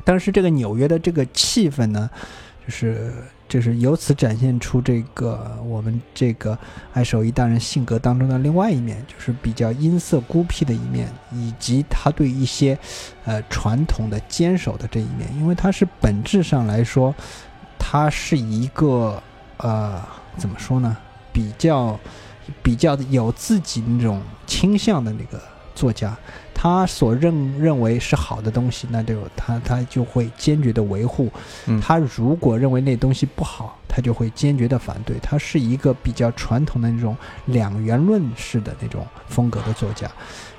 [0.05, 2.11] 但是这个纽约的这个气氛呢，
[2.67, 3.13] 就是
[3.49, 6.59] 就是由此展现出这个我们这个
[6.93, 12.79] 爱守一大人性格当中的另外一面，就是比较阴色孤僻的一面，以及他对一些
[13.25, 15.29] 呃传统的坚守的这一面。
[15.37, 17.15] 因为他是本质上来说，
[17.79, 19.23] 他是一个
[19.59, 20.03] 呃
[20.37, 20.97] 怎么说呢，
[21.33, 21.99] 比较
[22.63, 25.41] 比较有自己那种倾向的那个
[25.75, 26.17] 作家。
[26.55, 31.31] 他所认认为是好的东西，那就他他就会坚决的维护。
[31.83, 35.19] 他如果认为那东西不好，他就会坚决的反对。
[35.21, 37.15] 他是一个比较传统的那种
[37.47, 40.11] 两元论式的那种风格的作家。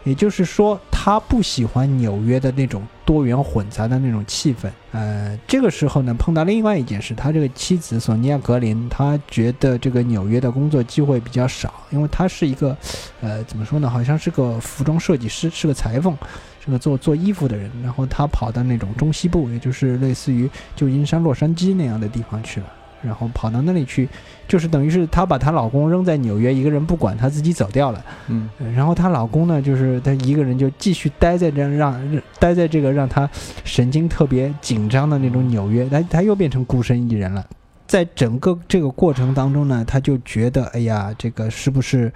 [0.06, 4.70] 也就是说，他不喜欢纽约的那种多元混杂的那种气氛。
[4.92, 12.78] 呃，这个时候呢，碰到另外一件事，他这个妻子索尼娅·格林，他觉得这个纽约的工作机会比较少，因为他是一个，
[13.20, 16.16] 呃，怎么说呢，好像是个服装设计师，是个裁缝，
[16.64, 17.70] 是个做做衣服的人。
[17.84, 22.68] 然后他跑到那种中西部，也就是类似于旧金山、洛杉矶那样的地方去了。
[23.06, 24.10] 然后跑到那里去，
[24.48, 28.04] 就是等于是她把她老公扔在纽约，一个人不管，她自己走掉了。
[28.28, 33.30] 嗯，然后她老公呢，就是她一个人就继续待在这样让待在这个让她
[33.64, 37.46] 神经特别紧张的那种纽约，她她又变成孤身一人了。
[37.88, 42.12] 在整个这个过程当中呢，她就觉得，哎呀，这个是不是？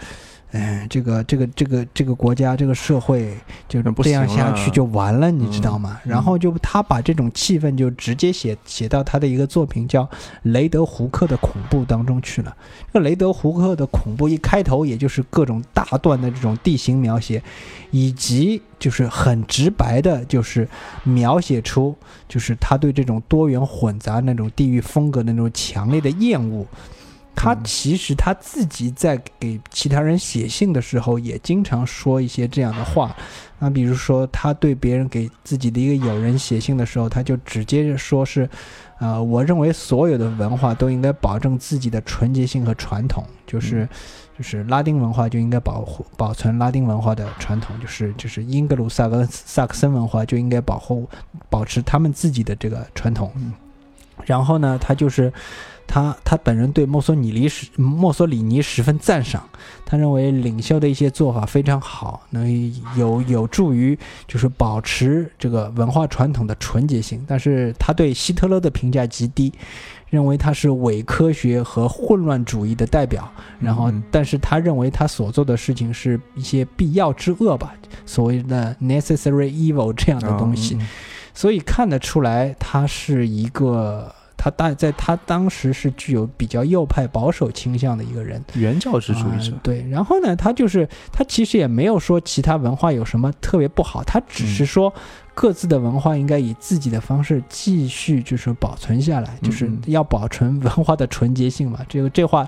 [0.52, 6.00] 哎，这个这个这个这个国家这个社会就这样下去就完了，你知道吗？
[6.04, 10.04] 然后就他把这种气氛就直接写写到他的一个作品叫
[10.42, 12.56] 《雷德胡克的恐怖》当中去了。
[12.92, 17.44] 这个雷德胡克的恐怖一开头，也就是各种大段的这种地形描写，
[17.92, 20.68] 以及就是很直白的，就是
[21.04, 21.96] 描写出
[22.28, 26.66] 就是他对这种多元混杂那种地域风格的那种强烈的厌恶。
[27.40, 33.16] 他嗯其实他自己在给其他人写信的时候，也经常说一些这样的话
[33.60, 38.50] 那，比如说他对别人给自己的一个友人写信的时候，他就直接说是，
[39.00, 43.88] 呃，我认为所有的文化都应该保证自己的纯洁性和传统，就是。
[44.40, 51.06] 就是拉丁文化就应该保护保存拉丁文化的传统，就是就是英格鲁萨克萨克森文化就应该保护
[51.50, 53.30] 保持他们自己的这个传统。
[53.36, 53.52] 嗯
[54.24, 55.30] 然后呢，他就是
[55.92, 59.44] 他他本人对墨索里尼十墨索里尼十分赞赏，
[59.84, 62.48] 他认为领袖的一些做法非常好，能
[62.96, 63.98] 有有助于
[64.28, 67.26] 就是保持这个文化传统的纯洁性。
[67.28, 69.52] 但是他对希特勒的评价极低，
[70.12, 73.28] 认为他是伪科学和混乱主义的代表。
[73.60, 77.74] 然后嗯，但是他认为他所做的事情是一些必要之恶吧，
[78.06, 80.76] 所谓的 necessary evil 这样的东西。
[80.76, 80.88] 嗯
[81.32, 89.54] 所以看得出来，他是一个他大在他当时是具有比较右派保守倾向的一个人，原教旨主义者。
[89.54, 94.94] 啊，对，然后呢，他就是他其实也没有说其他文化有什么特别不好，他只是说
[95.36, 99.82] 各自的文化应该以自己的方式继续就是保存下来，就是嗯。
[99.88, 101.82] 要保存文化的纯洁性嘛。
[101.90, 102.48] 这个这话。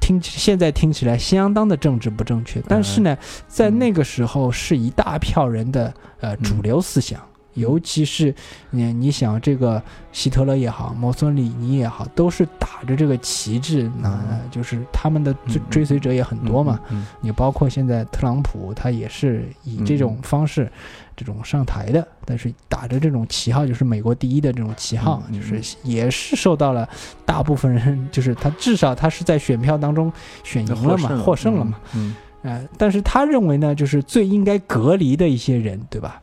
[0.00, 3.16] 听起现在听起来相当的政治不正确，但是呢，
[3.48, 7.18] 在那个时候是一大票人的呃主流思想，
[7.54, 8.34] 尤其是
[8.70, 16.78] 你你想这个希特勒也好，墨索里尼也好，都是打着这个旗帜，那、嗯就是他们的追追随者也很多嘛。
[16.90, 20.70] 嗯，你包括现在特朗普，他也是以这种方式，
[21.16, 26.88] 这种上台的，但是打着这种旗号，就是美国第一的这种旗号，就是也是受到了
[27.24, 30.12] 大部分人，就是他至少他是在选票当中
[30.42, 36.20] 选赢了嘛，获获胜了嘛。，嗯呃，但是他认为呢，就是最应该隔离的一些人，对吧？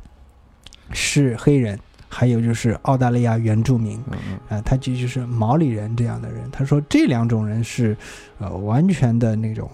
[0.93, 3.97] 是黑人，还有就是澳大利亚原住民，
[4.49, 6.49] 啊、他就就是毛里人这样的人。
[6.51, 7.95] 他说这两种人是，
[8.39, 9.69] 呃，完全的那种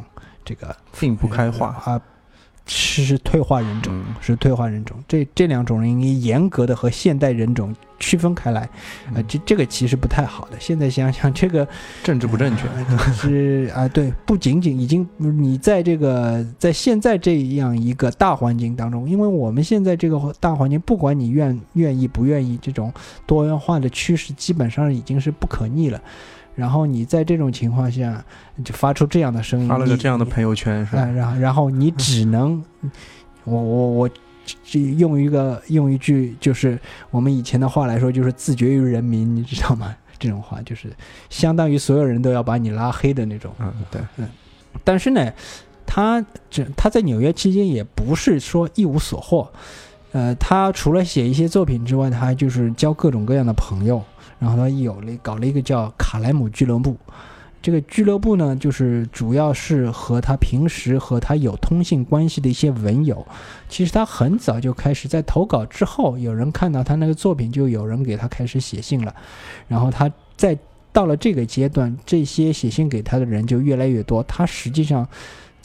[0.45, 2.01] 这个并不开化，啊，
[2.67, 4.97] 是是退化人种，嗯是退化人种。
[5.07, 8.61] 这这两种人应该严格的和现代人种区分开来。
[9.13, 10.57] 呃，嗯这这个其实不太好的。
[10.59, 11.67] 现在想想，这个
[12.03, 22.93] 政治不正确，呃是啊，对，不仅仅已经你在这个在现在这样一个大环境当中，因为我们现在这个大环境，不管你愿愿意不愿意，这种
[23.25, 26.01] 多元化的趋势基本上已经是不可逆了。
[26.57, 28.21] 然后你在这种情况下
[28.65, 31.11] 就发出这样的声音，发了个这样的朋友圈是啊，吧？
[31.11, 32.61] 然后然后你只能，
[33.43, 34.09] 我我我
[34.63, 36.79] 这用一个用一句就是
[37.11, 39.95] 我们以前的话来说，就是自绝于人民，你知道吗？
[40.19, 40.91] 这种话就是
[41.29, 43.53] 相当于所有人都要把你拉黑的那种。
[43.59, 44.27] 嗯，对，嗯
[44.83, 45.31] 但是呢，
[45.85, 49.47] 他这他在纽约期间也不是说一无所获，
[50.13, 54.03] 呃，他除了写一些作品之外，他还就是交各种各样的朋友，
[54.39, 56.95] 然后他有了搞了一个叫卡莱姆俱乐部。
[57.59, 63.25] 这个俱乐部呢，就是主要是和他平时和他有通信关系的一些文友。
[63.67, 69.13] 其实他很早就开始在投稿之后，有人看到他那个作品，就有人给他开始写信了。
[69.67, 70.57] 然后他在
[70.93, 74.23] 到了这个阶段，这些写信给他的人就越来越多。
[74.23, 75.05] 他实际上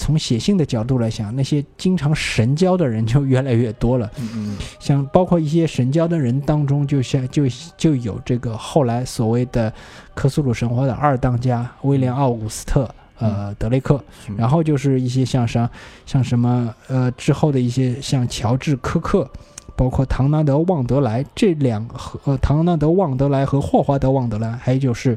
[0.03, 4.11] 从写信的角度来想，那些经常神交的人就越来越多了。
[4.19, 7.45] 嗯嗯像包括一些神交的人当中，就像就
[7.77, 9.73] 就有这个后来所谓的
[10.13, 12.93] 克苏鲁神话的二当家威廉奥古斯特。
[13.19, 15.71] 呃，德雷克，嗯然后就是一些像啥，
[16.05, 19.31] 像什么呃之后的一些像乔治科克，
[19.77, 25.17] 包括唐纳德旺德莱这两和呃唐纳德旺德莱和霍华德旺德莱，还有就是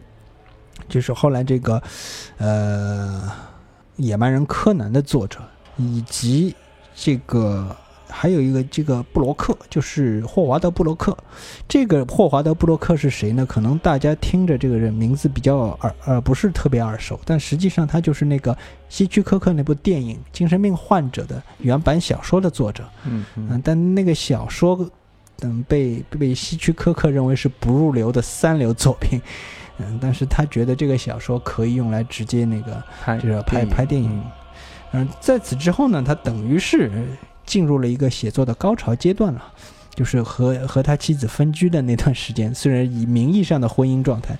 [0.87, 1.81] 就是后来这个
[2.37, 3.23] 呃
[3.97, 5.39] 野蛮人柯南的作者，
[5.77, 6.55] 以及
[6.93, 7.75] 这个
[8.07, 11.17] 还有一个这个布罗克，就是霍华德布罗克。
[11.67, 13.45] 这个霍华德布罗克是谁呢？
[13.45, 18.55] 可能大家听着这个人名字比较耳呃不是特别耳熟，但实际上他就是那个
[18.89, 22.83] 希区柯克那部电影《精神病患者》的原版小说的作者。
[23.05, 24.89] 嗯嗯嗯，但那个小说，
[25.41, 29.21] 嗯，被被希区柯克认为是不入流的三流作品。
[29.77, 34.09] 嗯，但是他觉得这个小说可以用来直接那个拍就是拍拍电影
[34.93, 36.89] 嗯嗯，在此之后呢，他等于是
[37.45, 39.43] 进入了一个写作的高潮阶段了，
[39.93, 44.37] 就是和和他妻子分居的那段时间，虽然以名义上的婚姻状态，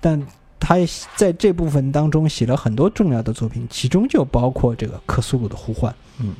[0.00, 0.20] 但
[0.60, 0.76] 他
[1.16, 6.34] 在这部分当中写了很多重要的作品，其中就包括这个《克苏鲁的呼唤》，嗯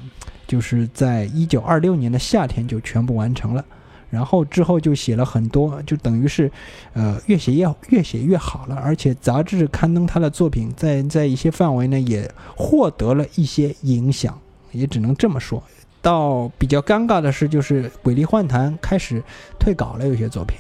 [0.46, 3.64] 就是在一九二六年的夏天就全部完成了。
[4.08, 6.50] 然后之后就写了很多，就等于是，
[6.92, 14.38] 呃，越写越越写越好了，而且杂志刊登他的作品，在在一些范围呢也获得了一些影响，
[14.72, 15.62] 也只能这么说。
[16.00, 19.20] 到比较尴尬的是，就是鬼力幻谈开始
[19.58, 20.58] 退稿了，有些作品，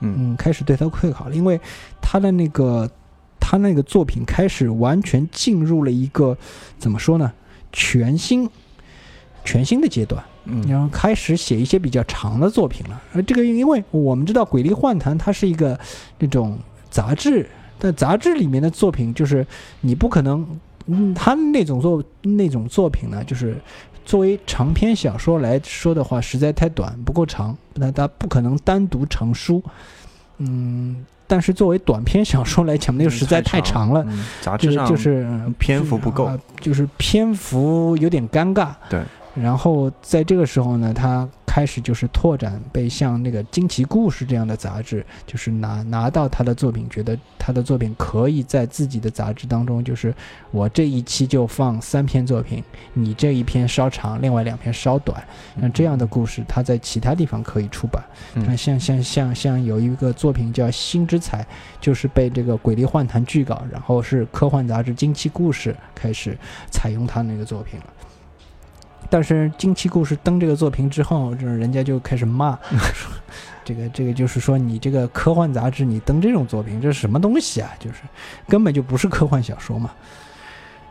[0.00, 1.60] 嗯嗯，开始对他退稿了，因为
[2.02, 2.90] 他的那个
[3.38, 6.36] 他那个作品开始完全进入了一个
[6.78, 7.32] 怎么说呢，
[7.72, 8.50] 全新
[9.44, 10.20] 全新的阶段。
[10.50, 13.00] 嗯然后开始写一些比较长的作品了。
[13.12, 15.78] 而这个，因为我们知道《鬼力幻谈》它是一个
[16.18, 16.58] 那种
[16.90, 19.46] 杂志，但杂志里面的作品就是
[19.82, 20.46] 你不可能，
[20.86, 23.56] 嗯，他那种作那种作品呢，就是
[24.04, 29.62] 作为长篇小说来说的话，实在太短，不够长，那它不可能单独成书。
[30.38, 34.02] 嗯，但是作为短篇小说来讲，那就实在太长了。
[34.42, 38.70] 就是志上就是呃篇幅不够啊就是篇幅有点尴尬。
[38.88, 39.02] 对。
[39.40, 50.14] 然后在这个时候呢，他开始就是拓展，被像那个《惊奇故事》这样的杂志，就是拿拿到他的作品，觉得他的作品可以在自己的杂志当中，就是
[50.50, 52.62] 我这一期就放三篇作品，
[52.92, 55.22] 你这一篇稍长，另外两篇稍短，
[55.54, 58.02] 那这样的故事，他在其他地方可以出版。
[58.34, 61.42] 嗯那像像像像有一个作品叫《星之彩》，
[61.80, 66.36] 就是被这个《鬼力幻谈》拒稿，然后是科幻杂志《惊奇故事》开始
[66.70, 67.86] 采用他那个作品了。
[69.10, 72.58] 但是《惊奇故事》登这个作品之后，就是人家就开始骂，
[72.92, 73.10] 说
[73.64, 77.70] 这个这个就是说你这个科幻杂志你登这种作品，这是什么东西啊？
[77.78, 77.96] 就是
[78.46, 79.90] 根本就不是科幻小说嘛。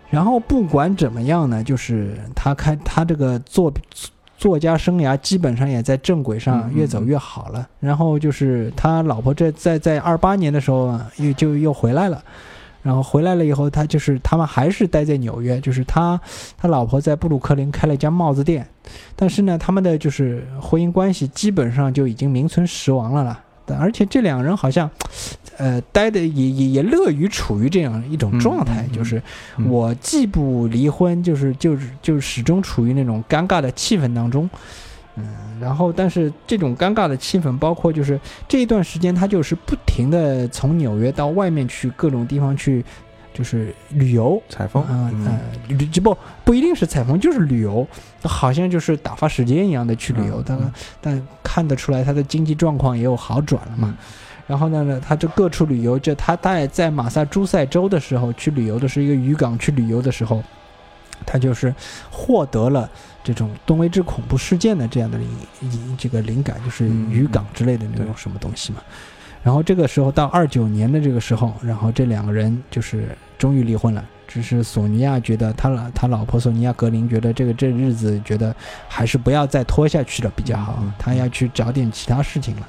[0.10, 3.72] 然后不管怎么样呢，就是他开他这个作
[4.38, 7.68] 作家生涯基本上也在正轨上越走越好了。
[7.80, 12.24] 然后就是他老婆这在在二八年的时候啊又就又回来了。
[12.88, 16.18] 然后回来了以后，他就是他们还是待在纽约，就是他
[16.58, 18.66] 他老婆在布鲁克林开了一家帽子店，
[19.14, 23.44] 但是呢，他们的就是婚姻关系基本上就已经名存实亡了啦。
[23.66, 24.90] 但而且这两个人好像，
[25.58, 29.22] 呃，待的也也也乐于处于这样一种状态，嗯嗯嗯就是
[29.58, 34.50] 嗯我既不离婚，就是就是就是始终处于那种尴尬的气氛当中。
[35.18, 35.26] 嗯，
[35.60, 42.84] 然后但是这种尴尬的气氛，包括就是这一段时间，他就是不停的从纽约到外面去各种地方去，
[43.34, 47.88] 就是旅游，采风，啊嗯呃，旅这不不一定是采风，就是旅游，
[48.24, 50.44] 好像就是打发时间一样的去旅游。
[50.46, 53.96] 但但看得出来他的经济状况也有好转了嘛。
[54.48, 60.42] 然后呢呢，他就各处旅游，就他大概在马萨诸塞州的时候去旅游的是一个渔港去旅游的时候，
[61.26, 61.74] 他就是
[62.12, 62.90] 获得了
[63.24, 65.20] 这种东威之恐怖事件的这样的
[65.62, 68.82] 一一这个灵感，就是嗯渔港之类的那种什么东西嘛。
[69.44, 74.04] 然后这个时候到二九年的这个时候，然后这两个人就是终于离婚了。
[74.28, 78.54] 只是索尼娅觉得他老他老婆索尼娅格林觉得这个这日子觉得
[78.90, 82.68] 还是不要再拖下去了比较好他要去找点其他事情了。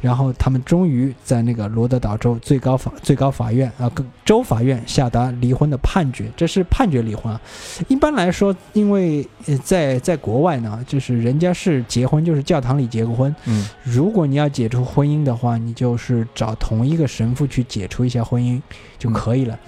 [0.00, 7.40] 然后他们终于在那个罗德岛州最高法最高法院啊，跟州法院下达离婚的判决，这是判决离婚啊。
[7.88, 18.60] 一般来说，因为呃在在国外呢，就是人家是结婚就是教堂里结个婚，嗯如果你要解除婚姻的话，你就是找同一个神父去解除一下婚姻
[18.98, 19.58] 就可以了。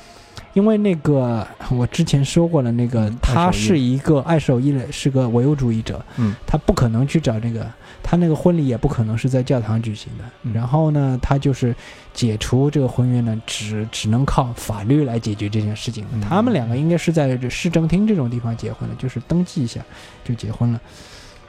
[0.54, 7.66] 因为那个我之前说过了，那个嗯他是一个爱手艺的，是个唯物主义者，嗯他不可能去找那个，
[8.02, 10.24] 他那个婚礼也不可能是在教堂举行的。
[10.42, 11.74] 嗯然后呢，他就是
[12.12, 16.04] 解除这个婚约呢，只只能靠法律来解决这件事情。
[16.12, 19.80] 嗯他们两个应该是在这市政厅这种地方结婚的，就是登记一下
[20.24, 20.80] 就结婚了。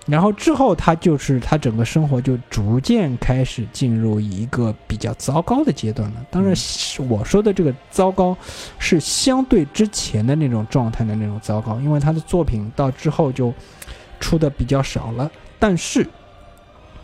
[0.05, 6.25] 然后之后，他就是他整个生活就逐渐开始进入一个比较糟糕的阶段了。
[6.29, 8.35] 当然，嗯是我说的这个糟糕，
[8.79, 13.53] 是相对之前的那种状态的那种糟糕，因为他的作品到之后就
[14.19, 16.05] 出的比较少了，但是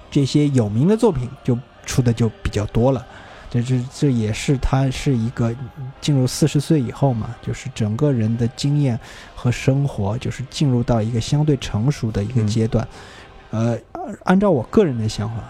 [0.10, 3.06] 这些有名的作品就出的就比较多了。
[3.52, 5.56] 这这这也是他是一个
[6.00, 9.00] 进入四十岁以后嘛，就是整个人的经验
[9.36, 12.88] 和生活，就是进入到一个相对成熟的一个嗯阶段。
[13.50, 13.76] 呃，
[14.26, 15.44] 按照我个人的想法，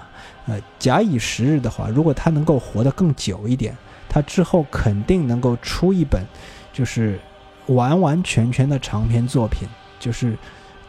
[0.48, 3.76] 呃，假以时日的话，如果他能够活得更久一点，
[4.08, 6.24] 他之后肯定能够出一本，
[6.72, 7.20] 就是
[7.66, 9.68] 完完全全的长篇作品，
[10.00, 10.38] 就是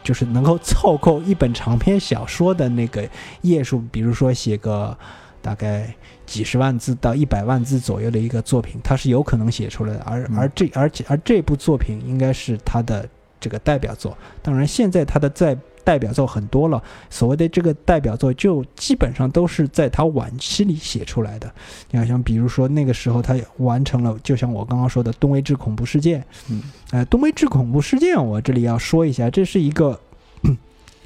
[0.03, 3.07] 就是能够凑够一本长篇小说的那个
[3.41, 4.97] 页数，比如说写个
[5.41, 5.93] 大概
[6.25, 10.01] 几十万字到一百万字左右的一个作品，他是有可能写出来的。
[10.01, 13.07] 而嗯而这而且而这部作品应该是他的
[13.39, 14.17] 这个代表作。
[14.41, 21.51] 当然，现在他的在代表作很多了，所谓的这个代表作就基本上都是在他晚期里写出来的。
[21.91, 26.21] 你好像比如说那个时候他完成了，就像我刚刚说的《东威治恐怖事件》。
[26.49, 26.61] 嗯，
[26.91, 29.99] 呃，《东威治恐怖事件》我这里要说一下，这是一个。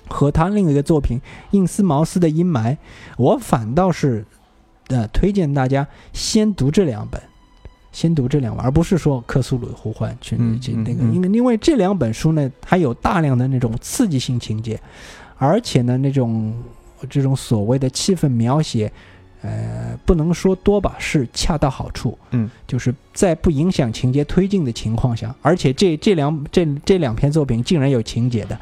[0.07, 1.19] 和他另一个作品
[1.49, 2.73] 《印斯茅斯的阴霾》，
[3.17, 4.23] 我反倒是，
[4.89, 7.19] 呃，推荐大家先读这两本，
[7.95, 14.77] 先读这两本，而不是说《克苏鲁呼唤》去嗯去那个，因为因为这两本书呢，它有大量的那种刺激性情节，
[15.37, 16.53] 而且呢，那种
[17.09, 18.91] 这种所谓的气氛描写，
[19.41, 22.17] 呃，不能说多吧，是恰到好处。
[22.31, 28.59] 嗯，就是在不影响情节推进的情况下，而且这这两这这两篇作品竟然有情节的，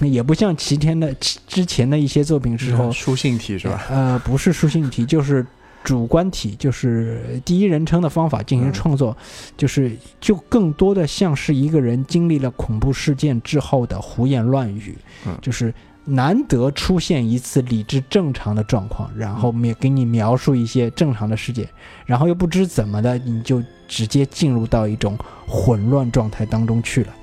[0.00, 1.14] 嗯也不像齐天的
[1.46, 3.84] 之前的一些作品之后，书信体是吧？
[3.90, 5.44] 呃，不是书信体，就是
[5.86, 8.72] 主观体，就是第一人称的方法进行嗯。
[8.72, 9.16] 创作，
[9.56, 15.38] 就是就更多的像是一个人经历了恐怖事件之后的胡言乱语，嗯。
[15.40, 15.72] 就是
[16.04, 21.68] 难得出现一次理智正常的状况，然后描给你描述一些正常的世界，
[22.04, 25.16] 然后又不知怎么的，你就直接进入到一种
[25.46, 27.14] 混乱状态当中去了。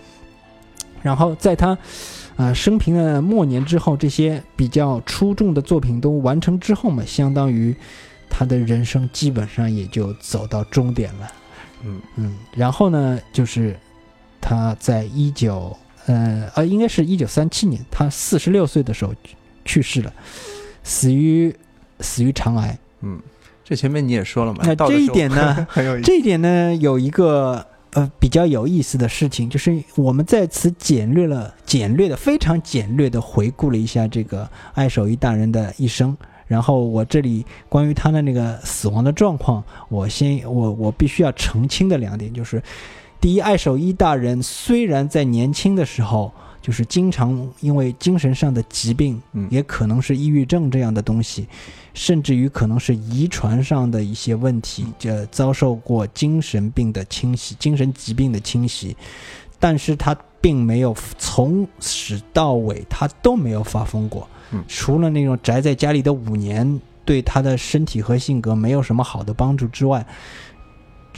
[1.01, 1.78] 然后在他
[2.38, 7.76] 呃生平的末年之后，这些比较出众的作品都完成之后嘛，相当于
[8.36, 11.31] 他的人生基本上也就走到终点了。
[11.84, 13.77] 嗯嗯，然后呢，就是
[14.41, 15.77] 他在一九
[16.07, 20.11] 呃呃，应该是一九三七年，他四十六岁的时候去去世了，
[20.84, 21.55] 死于
[21.99, 22.75] 死于肠癌。
[23.01, 23.21] 嗯，
[23.63, 24.63] 这前面你也说了嘛。
[24.63, 26.07] 那这一点呢 很有意思。
[26.07, 36.17] 这一点呢，有一个呃比较有意思的事情，就是我们在此简略了、简略的、非常简略的回顾了一下这个爱手艺大人的一生。
[36.53, 42.61] 然后我这里关于他的那个死亡的状况，我先我我必须要澄清的两点就是，
[43.19, 46.31] 第一，爱手一大人虽然在年轻的时候
[46.61, 49.47] 就是经常因为精神上的疾病，嗯。
[49.49, 51.47] 也可能是抑郁症这样的东西，
[51.95, 58.95] 甚至于可能是遗传上的一些问题，这遭受过精神病的侵袭、精神疾病的侵袭，
[59.59, 70.05] 但是他并没有从始到尾他都没有发疯过，嗯除了那种宅在家里的五年对他的身体和性格没有什么好的帮助之外。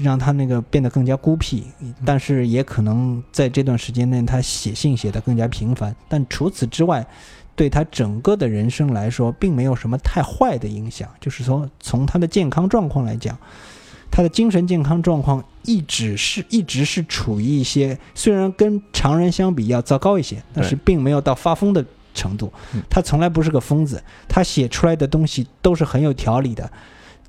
[0.03, 1.63] 让他那个变得更加孤僻，
[2.03, 5.95] 但是也可能在这段时间内，他写信写得更加频繁。
[6.09, 7.07] 但除此之外，
[7.55, 11.07] 对他整个的人生来说，并没有什么太坏的影响。
[11.21, 13.38] 就是说，从他的健康状况来讲，
[14.11, 21.86] 他的精神健康状况一直是一直是处于一些虽然跟常人相比要糟糕一些，但是并没有到发疯的
[22.16, 22.82] 程度嗯。
[22.89, 26.68] 他从来不是个疯子，他写出来的东西都是很有条理的。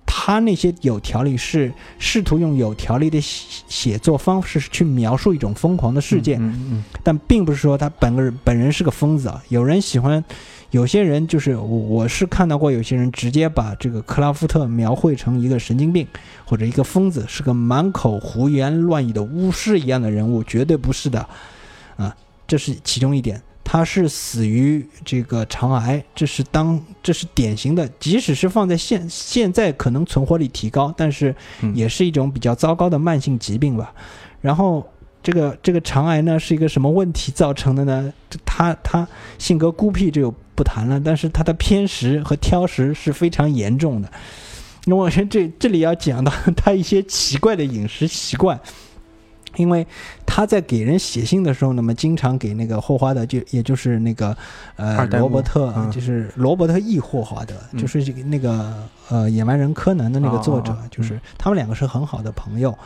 [0.09, 9.43] 他那些有条理是试图用有条理的写写作方式去描述一种疯狂的事件，嗯嗯但并不是说他本个人本人是个疯子啊。
[9.49, 10.25] 有人喜欢，
[10.71, 16.07] 有些人就是我我是看到过有些人直接把这个克拉夫特描绘成一个神经病
[16.45, 21.29] 或者一个疯子，是个满口胡言乱语的巫师一样的人物，绝对不是的，
[21.97, 22.17] 啊，
[22.47, 23.43] 这是其中一点。
[23.69, 33.93] 他是死于这个肠癌，这是当这是典型的，即使是放在现现在可能存活率提高，但是嗯也是一种比较糟糕的慢性疾病吧。
[34.41, 34.89] 然后
[35.21, 38.13] 这个这个肠癌呢是一个什么问题造成的呢？
[38.45, 39.07] 他他
[39.37, 44.09] 性格孤僻，这就不谈了，但是他的偏食和挑食是非常严重的。
[44.85, 48.61] 那我先这这里要讲到他一些奇怪的饮食习惯。
[49.57, 49.87] 因为
[50.25, 54.37] 他在给人写信的时候，那么经常给那个霍华德，就也就是那个
[54.77, 58.75] 呃罗伯特，嗯就是罗伯特 E 霍华德，嗯就是这个那个
[59.09, 62.77] 呃野蛮人柯南的那个作者，哦哦哦就是他们两个是很好的朋友，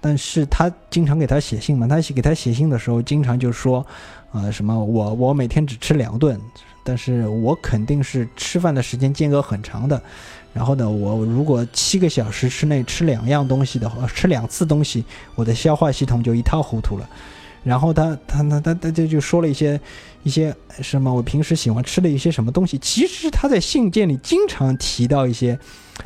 [0.00, 3.84] 但是他经常给他写信嘛，他写给他写信的时候，经常就说，
[4.32, 6.40] 呃什么我我每天只吃两顿，
[6.82, 10.02] 但是我肯定是吃饭的时间间隔很长的。
[10.56, 15.04] 然后呢，我如果七个小时之内吃两样东西的话，吃两次东西，
[15.34, 17.06] 我的消化系统就一塌糊涂了。
[17.62, 19.78] 然后他他他他他就就说了一些
[20.22, 22.78] 一些什么我平时喜欢吃的一些什么东西。
[22.78, 25.58] 其实他在信件里经常提到一些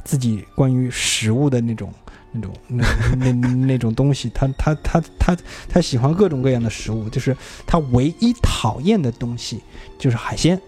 [0.02, 1.92] 自己关于食物的那种
[2.32, 2.84] 那种那
[3.16, 4.28] 那那那种东西。
[4.34, 5.36] 他他他他
[5.68, 9.60] 他喜欢各种各样的食物，就是他唯一讨厌的东西
[9.96, 10.60] 就是海鲜。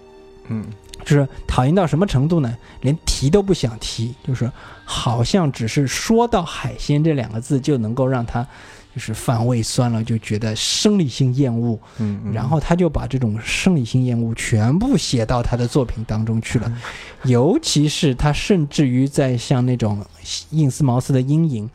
[0.46, 0.64] 嗯
[1.04, 2.56] 就是讨厌到什么程度呢？
[2.80, 4.50] 连提都不想提，就是
[4.84, 8.46] 好像只是说到海鲜这两个字就能够让他
[8.94, 16.68] 就是反胃酸了，就觉得生理性厌恶，嗯嗯，然后他就把这种生理性厌恶全部写到他的作品当中去了。
[16.68, 16.76] 嗯
[17.24, 20.04] 尤其是他甚至于在像那种
[20.50, 21.70] 印斯茅斯的阴影，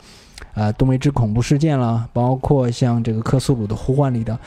[0.52, 4.38] 啊、东梅之恐怖事件啦，包括像这个克苏鲁的呼唤里的。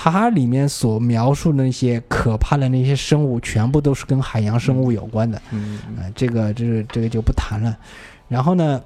[0.00, 5.42] 它里面所描述的那些可怕的那些生物，全部都是跟海洋生物有关的。
[5.50, 5.80] 嗯
[6.14, 7.76] 这个这个这个就不谈了。
[8.28, 8.80] 然后呢，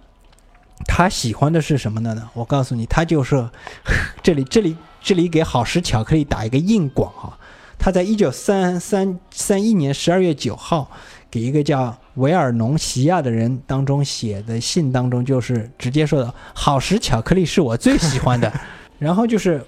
[0.87, 2.15] 他喜欢的是什么呢？
[2.15, 3.47] 呢，我告诉你，他就是
[4.25, 7.39] 这里这里这里给好时巧克力打一个硬广哈。
[7.79, 10.91] 他在一九三三三一年十二月九号
[11.31, 18.51] 给一个叫维尔农西亚的人当中写的信当中，就是直接说的“好时巧克力是我最喜欢的”，
[18.99, 19.63] 然后就是。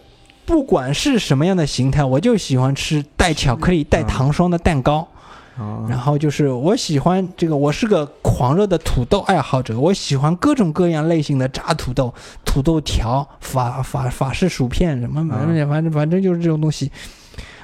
[0.46, 5.06] 不管是什么样的形态，我就喜欢吃带巧克力、带糖霜的蛋糕。
[5.56, 12.12] 哦然后就是我喜欢这个，我是个狂热的土豆爱好者，我喜欢各种各样类型的炸土豆、
[12.44, 16.90] 土豆条、法法法式薯片什么，反正反正反正就是这种东西。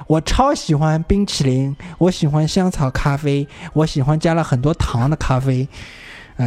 [0.07, 5.67] 我超喜欢冰淇淋，我喜欢香草咖啡，我喜欢加了很多糖的咖啡。
[6.37, 6.47] 哎，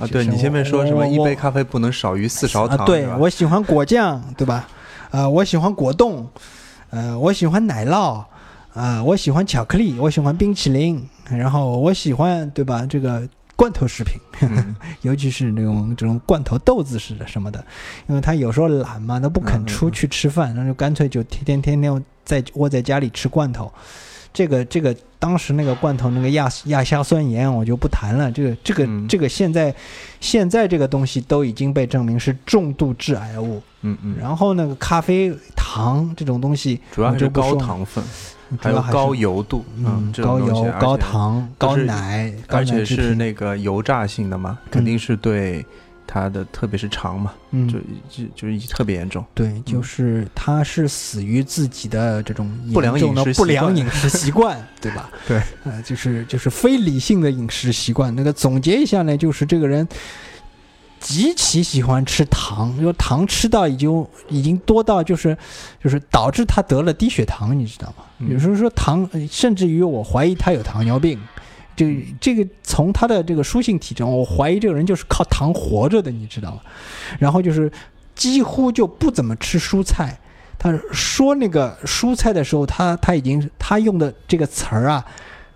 [0.00, 4.68] 啊，对你前面说什么一杯咖啡不能少于四勺糖，啊，对我喜欢果酱，对吧？
[5.10, 6.26] 啊、我喜欢果冻，
[6.90, 8.24] 呃，我喜欢奶酪，
[8.74, 12.86] 啊、我喜欢巧克力，我喜欢冰淇淋，然后我喜欢，对吧？
[12.86, 17.64] 这个罐头食品，嗯 尤其是那种这种罐头豆子似的什么的，
[18.06, 23.70] 因为他有时候懒嘛，他不肯出去吃饭，那就干脆就天天天天在窝在家里吃罐头。
[24.32, 29.08] 这个这个当时那个罐头那个亚亚硝酸盐我就不谈了，这个这个、嗯。
[29.08, 29.74] 这个现在
[30.20, 33.60] 现在这个东西都已经被证明是重度致癌物。
[33.82, 38.04] 嗯嗯，然后那个咖啡糖这种东西，主要还是高糖分，
[38.58, 45.64] 还有高油度，嗯，高油、高糖、高奶，高而且奶是那个油炸性的嘛，肯定是对
[46.12, 49.24] 它的，特别是肠嘛，嗯就就就是特别严重。
[49.32, 55.08] 对，就是他是死于自己的这种不良饮食不良饮食习惯， 对吧？
[55.28, 58.12] 对，呃，就是就是非理性的饮食习惯。
[58.16, 59.86] 那个总结一下呢，就是这个人
[60.98, 65.36] 极其喜欢吃糖，因为糖吃到已经已经多到就是
[65.82, 68.04] 就是导致他得了低血糖，你知道吗？
[68.18, 71.18] 嗯有时候说糖，呃甚至于我怀疑他有糖尿病。
[71.80, 76.60] 这这个从他的这个书信体征，我怀疑这个人就是靠糖活着的，你知道吗？
[77.18, 77.72] 然后就是
[78.14, 80.18] 几乎就不怎么吃蔬菜。
[80.58, 85.02] 他说那个蔬菜的时候，他他已经他用的这个词儿啊，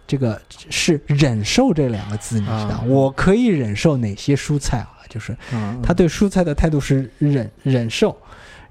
[0.06, 2.56] 这个是忍受这两个字，你知道？
[2.56, 4.90] 啊我可以忍受哪些蔬菜啊？
[5.10, 8.16] 就是嗯，他对蔬菜的态度是忍忍受，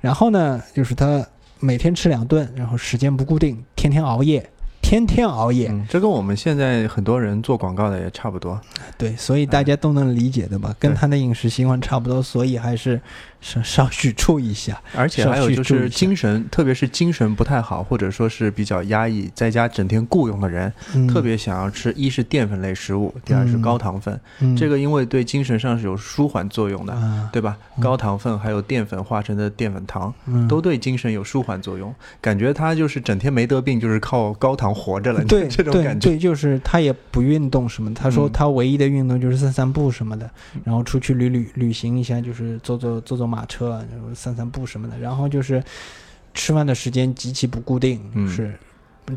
[0.01, 1.24] 然后呢，就是他
[1.60, 4.49] 每天吃两顿，然后时间不固定，天天熬夜，
[4.84, 8.59] 天天熬夜，嗯，这跟我们现在很多人做广告的也差不多。
[8.97, 10.75] 对，所以大家都能理解的吧？
[10.77, 13.01] 跟他的饮食习惯差不多，所以还是
[13.41, 14.79] 稍稍许注意一下。
[14.95, 24.19] 而且还有就是精神，特别是精神不太好，或者说是比较压抑，在家整天雇佣的人，嗯，特别想要吃，一是淀粉类食物，第二是嗯高糖分。
[24.41, 27.57] 嗯这个因为对精神上是有舒缓作用的，啊，对吧？
[27.77, 31.93] 嗯高糖分还有淀粉化成的淀粉糖，嗯都对精神有舒缓作用。
[32.21, 36.09] 感觉他就是整天没得病，就是靠高糖活着了，对 这种对感觉。
[36.09, 37.93] 对，就是他也不运动什么。
[37.93, 40.30] 他说嗯他唯一的运动就是散散步什么的，
[40.63, 44.97] 然后出去旅旅旅行一下，就是坐坐坐坐马车，然后散散步什么的。
[44.97, 45.63] 然后就是
[46.34, 48.53] 吃饭的时间极其不固定，嗯是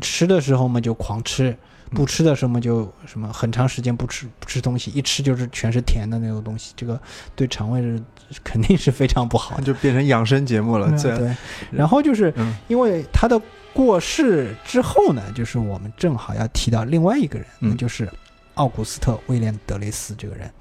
[0.01, 1.55] 吃的时候嘛就狂吃，
[1.91, 6.99] 不吃的时候嘛就什么很长时间不吃不吃东西，一吃就是全是甜的那种东西，这个
[7.35, 7.99] 对肠胃是
[8.43, 9.63] 肯定是非常不好的。
[9.65, 11.35] 就变成养生节目了，嗯对，
[11.71, 13.41] 然后就是嗯因为他的
[13.77, 18.09] 过世之后呢，就是我们正好要提到另外一个人，嗯那就是
[18.55, 20.51] 奥古斯特·威廉·德雷斯这个人。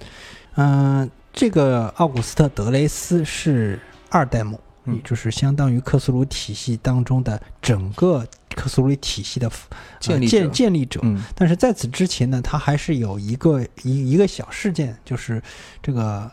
[0.57, 8.23] 嗯、这个奥古斯特·德雷斯是二代目，嗯也就是相当于克苏鲁体系当中的整个
[8.55, 9.55] 克苏鲁体系的、呃
[9.99, 11.01] 建立建建立者。
[11.03, 15.43] 嗯但是在此之前呢，他还是有一个一一个小事件，就是
[15.83, 16.31] 这个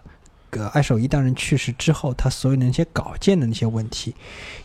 [0.54, 4.14] 个爱手一大人去世之后，他所有的那些稿件的那些问题，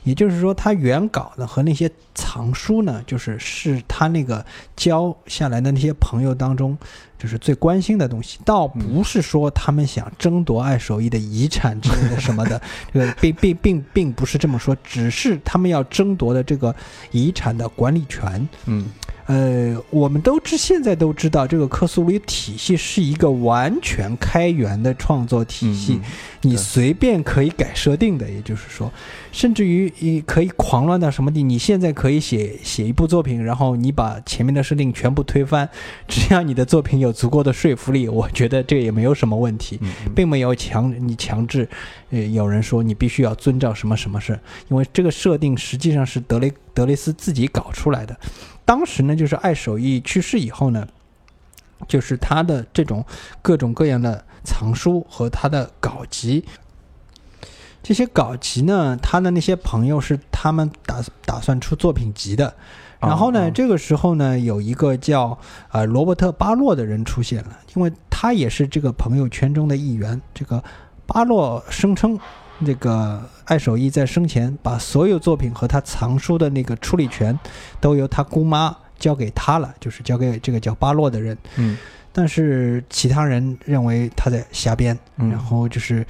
[0.05, 4.45] 也就是说，他原稿呢和那些藏书呢，就是是他那个
[4.77, 6.77] 交下来的那些朋友当中，
[7.19, 12.61] 就是最关心的东西，倒不是说他们想争夺爱手艺的遗产之类的什么的，
[12.93, 16.75] 这个并并并并不是这么说，只是他们要争夺的这个
[17.11, 18.47] 遗产的管理权。
[18.67, 18.87] 嗯
[19.29, 26.11] 呃，我们都知现在都知道，这个克苏鲁体系是一个完全开源的创作体系，嗯
[26.41, 28.91] 你随便可以改设定的，也就是说，
[29.31, 31.43] 甚至于你可以狂乱到什么地？
[31.43, 35.69] 你现在可以写写一部作品，然后你把前面的设定全部推翻，
[36.09, 39.79] 只要你的作品有足够的说服力，我觉得这也没有什么问题。
[40.15, 41.69] 并没有强你强制，
[42.11, 48.19] 呃，有人说你必须要遵照什么什么事，因为这个设定实际上是德雷德雷斯自己搞出来的。
[48.69, 50.87] 当时呢，就是爱手艺去世以后呢，
[51.89, 53.03] 就是他的这种
[53.41, 56.45] 各种各样的藏书和他的稿集。
[57.83, 62.53] 这些稿集呢，他的那些朋友是他们打打算出作品集的，
[63.01, 65.39] 然后呢，哦这个时候呢，有一个叫
[65.73, 70.21] 呃罗伯特·巴洛的人出现了，因为他也是这个朋友圈中的一员。
[70.35, 70.63] 这个
[71.07, 72.21] 巴洛声称，
[72.65, 77.39] 这个爱手艺在生前把所有作品和他藏书的那个处理权
[77.81, 81.37] 都由他姑妈交给他了，就是交给这个叫巴洛的人。
[81.57, 81.77] 嗯
[82.11, 86.05] 但是其他人认为他在瞎编，嗯然后就是，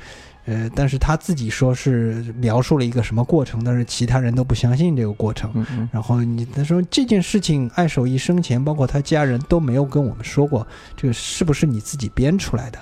[0.47, 5.51] 呃，但是他自己说是描述了一个什么过程，但是其他人都不相信这个过程。
[5.55, 12.79] 嗯嗯然后你他说这件事情，爱手艺生前包括他家人都没有跟我们说过，这个是不是你自己编出来的？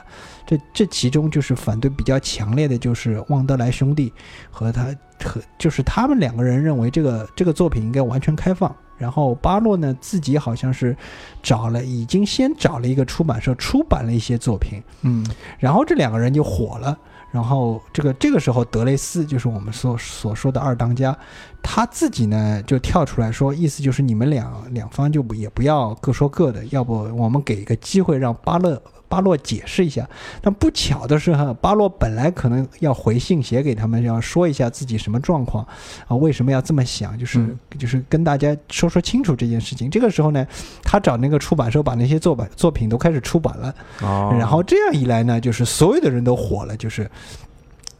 [0.46, 4.12] 这这其中就是反对比较强烈的，就是旺德莱兄弟
[4.50, 4.84] 和他
[5.22, 8.74] 和就是他们两个人认为这个这个作品应该完全开放。
[8.96, 10.96] 然后巴洛呢自己好像是
[11.42, 15.22] 找了，已经先找了一个出版社出版了一些作品，嗯
[15.58, 16.96] 然后这两个人就火了。
[17.32, 21.14] 然后这个这个时候，德雷斯就是我们所所说的二当家，
[21.62, 30.08] 他自己呢就跳出来说，意思就是你们两两方就不也不要各说各的，要不我们给一个机会让巴勒巴洛解释一下。
[30.40, 35.66] 但不巧的是哈，巴洛本来可能要回信写给他们，要说一下自己什么状况
[36.08, 39.90] 啊，为什么要这么想，就是、嗯就是跟大家说说清楚这件事情。
[39.90, 40.46] 这个时候呢，
[40.82, 43.74] 他找那个出版社把那些作版作品都开始出版了。
[44.02, 47.10] 哦，然后这样一来呢，就是所有的人都火了，就是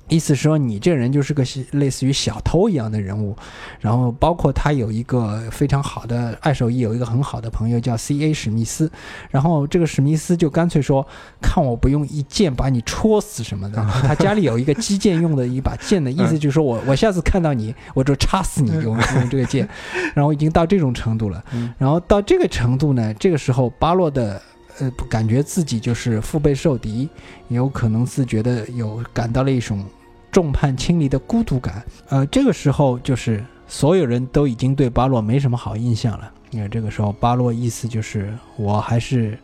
[0.09, 3.36] 意思是说你这人就是个类似于小偷一样的人物。
[3.80, 8.32] 然后包括他有一个非常好的爱手艺，有一个很好的朋友叫 C.A.
[8.32, 8.90] 史密斯。
[9.30, 11.07] 然后这个史密斯就干脆说，
[11.40, 13.84] 看我不用一剑把你戳死什么的。
[14.02, 19.68] 他家里有一个击剑用的一把剑的意思就是说我我下次看到你我就插死你， 用用这个剑。
[20.14, 21.44] 然后已经到这种程度了。
[21.52, 24.40] 嗯然后到这个程度呢，这个时候巴洛的
[24.78, 27.09] 呃感觉自己就是腹背受敌，
[27.48, 29.84] 也有可能是觉得有感到了一种
[30.31, 31.85] 众叛亲离的孤独感。
[32.09, 36.33] 呃，这个时候就是所有人都已经对巴洛没什么好印象了。
[36.51, 39.39] 你看这个时候巴洛意思就是我还是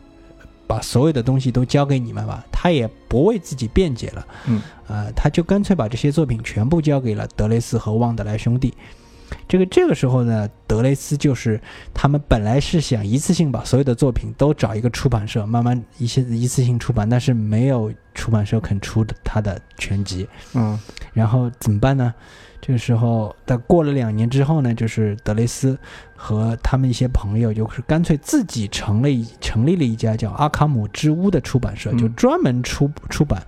[0.65, 4.27] 把所有的东西都交给你们吧，他也不为自己辩解了。
[4.45, 8.73] 嗯，呃，他就干脆把这些作品全部交给了德雷斯和旺德莱兄弟。
[9.47, 11.59] 这个这个时候呢，德雷斯就是
[11.93, 20.27] 他们本来是想一次性把所有的作品都找一个出版社，慢慢一些一次性出版，但是没有出版社肯出他的全集。
[20.53, 20.79] 嗯
[21.13, 22.13] 然后怎么办呢？
[22.59, 25.77] 这个时候，但过了两年之后呢，就是德雷斯
[26.15, 33.43] 和他们一些朋友，就是干脆自己成了一成立了一家叫阿卡姆之屋的出版社，嗯就专门出出版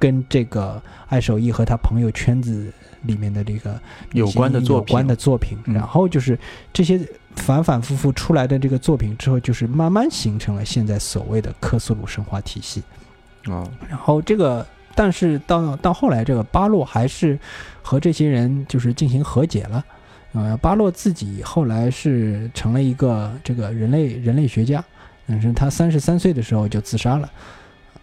[0.00, 3.80] 跟这个爱手艺和他朋友圈子里面的这个
[4.12, 5.58] 有关的作品有关的作品。
[5.66, 6.38] 嗯然后就是
[6.72, 7.00] 这些
[7.36, 12.82] 反反复复出来的这个作品之后，就是慢慢形成了现在所谓的科苏鲁神话体系。
[13.46, 17.38] 哦然后这个，但是到到后来，这个巴洛还是
[17.82, 19.84] 和这些人就是进行和解了。
[20.32, 24.84] 呃，巴洛自己后来是成了一个这个人类人类学家，
[25.26, 27.28] 但是他三十三岁的时候就自杀了。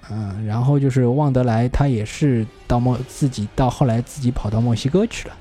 [0.09, 5.35] 嗯、然后就是旺德莱，他也是到墨自己到后来自己跑到墨西哥去了。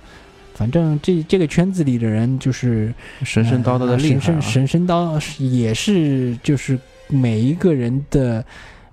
[0.54, 2.92] 反正这这个圈子里的人就是
[3.22, 6.78] 神神叨叨的呃厉害、啊神神神神叨是也是就是
[7.08, 8.44] 每一个人的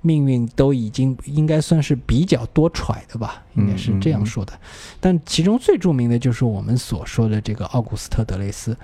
[0.01, 4.53] 命运都已经应该算是比较多揣的吧，应该是这样说的。
[4.99, 8.78] 但其中最著名的就是我们所说的这个奥古斯特·德雷斯。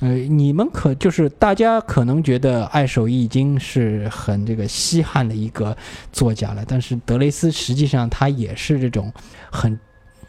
[0.00, 5.76] 呃，你们可就是大家可能觉得爱手艺已经是很这个稀罕的一个
[6.10, 9.12] 作家了，但是德雷斯实际上他也是这种
[9.52, 9.78] 很，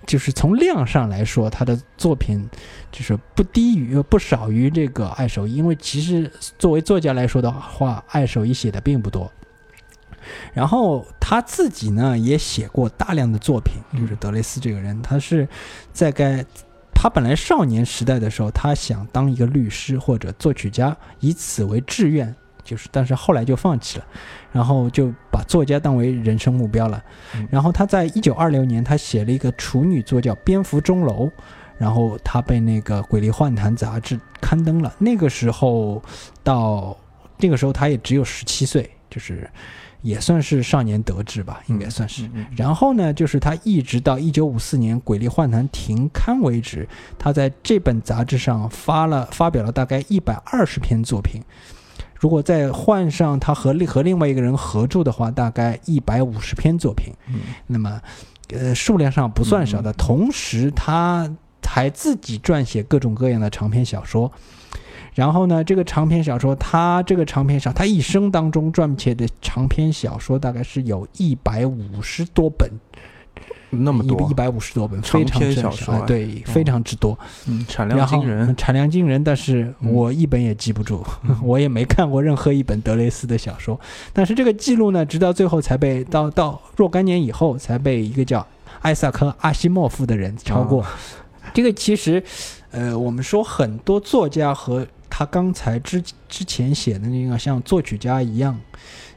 [0.05, 2.49] 就是从量上来说，他的作品
[2.91, 9.31] 就是不低于不少于这个爱手艺，因为其实作为作家来说的话，爱手艺写的并不多。
[10.53, 15.47] 然后他自己呢也写过大量的作品，就是德雷斯这个人，他是
[15.93, 16.45] 在该
[17.01, 22.31] 他本来少年时代的时候，他想当一个律师或者作曲家，以此为志愿，
[22.63, 24.05] 就是但是后来就放弃了，
[24.51, 27.03] 然后就把作家当为人生目标了。
[27.33, 31.25] 嗯然后他在一九二六年，他写了一个处女作叫《蝙蝠钟楼》，
[31.79, 34.93] 然后他被那个《鬼力幻谈》杂志刊登了。
[34.99, 35.99] 那个时候
[36.43, 36.95] 到
[37.39, 39.49] 那个时候他也只有十七岁，就是
[40.01, 42.23] 也算是少年得志吧，应该算是。
[42.23, 46.87] 嗯嗯然后呢，就是他一直到一九五四年《鬼力幻谈》停刊为止，
[47.19, 51.41] 他在这本杂志上发了发表了大概一百二十篇作品。
[52.19, 57.13] 如果再换上他和另和另外一个人合著的话，大概一百五十篇作品。
[57.27, 58.01] 嗯那么，
[58.49, 59.91] 呃，数量上不算少的。
[59.93, 61.29] 同时，他
[61.63, 64.31] 还自己撰写各种各样的长篇小说。
[65.13, 72.69] 然后呢，这个长篇小说，他这个长篇小，他一生当中撰写的长篇小说大概是有一百五十多本，
[73.69, 77.17] 那么多一，百五十多本，长非常小说对，非常之多。
[77.47, 78.55] 嗯，产量惊人嗯。
[78.55, 81.05] 产量惊人，但是嗯我一本也记不住，
[81.43, 83.79] 我也没看过任何一本德雷斯的小说。
[84.13, 88.45] 但是这个记录呢，直到最后才被到到若干年以后，才被一个叫
[88.81, 90.85] 艾萨克·阿西莫夫的人超过。
[91.53, 92.23] 这个其实，
[92.71, 98.57] 呃，我们说很多作家和他刚才之之前写的那个像作曲家一样，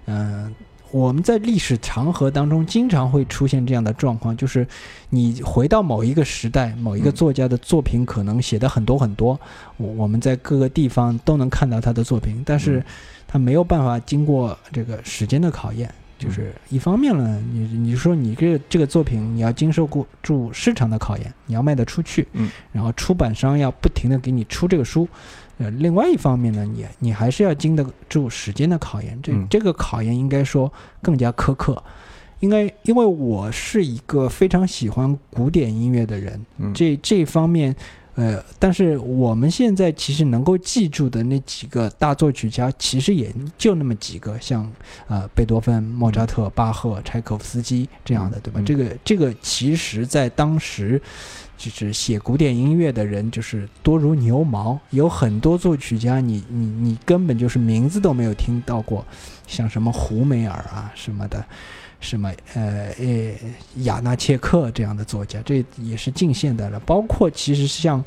[0.06, 0.52] 嗯、
[0.90, 4.66] 我们在历史长河当中经常会出现这样的状况，就是
[5.08, 9.40] 你回到某一个时代，某一个作家的作品可能写的很多很多，
[9.76, 12.84] 我我们在各个地方都能看到他的作品，但是
[13.26, 15.88] 他没有办法经过这个时间的考验。
[16.24, 25.06] 就是一方面呢，你你说你这这个作品你要经受过住市场的考验，你要卖得出去，嗯，然后出版商要不停的给你出这个书，
[25.58, 29.46] 呃，另外一方面呢，你你还是要经得住时间的考验，这嗯。
[29.50, 30.72] 这个考验应该说
[31.02, 31.82] 更加苛刻，
[32.40, 36.72] 应该因为我是一个非常喜欢古典音乐的人，嗯。
[36.72, 37.74] 这这方面，
[38.14, 44.70] 呃，但是我们现在其实能够记住的那几个大作曲家，其实也就那么几个，像
[45.08, 48.60] 呃贝多芬、莫扎特、巴赫、柴可夫斯基这样的，对吧？
[48.60, 51.00] 嗯这个这个其实在当时。
[51.56, 59.06] 就是写古典音乐的人，就是多如牛毛，有很多作曲家你，你你根本就是名字都没有听到过，
[59.46, 61.42] 像什么胡梅尔啊什么的，
[62.04, 63.32] 什么呃呃
[63.82, 66.78] 雅纳切克这样的作家，这也是近现代了。
[66.80, 68.04] 包括其实像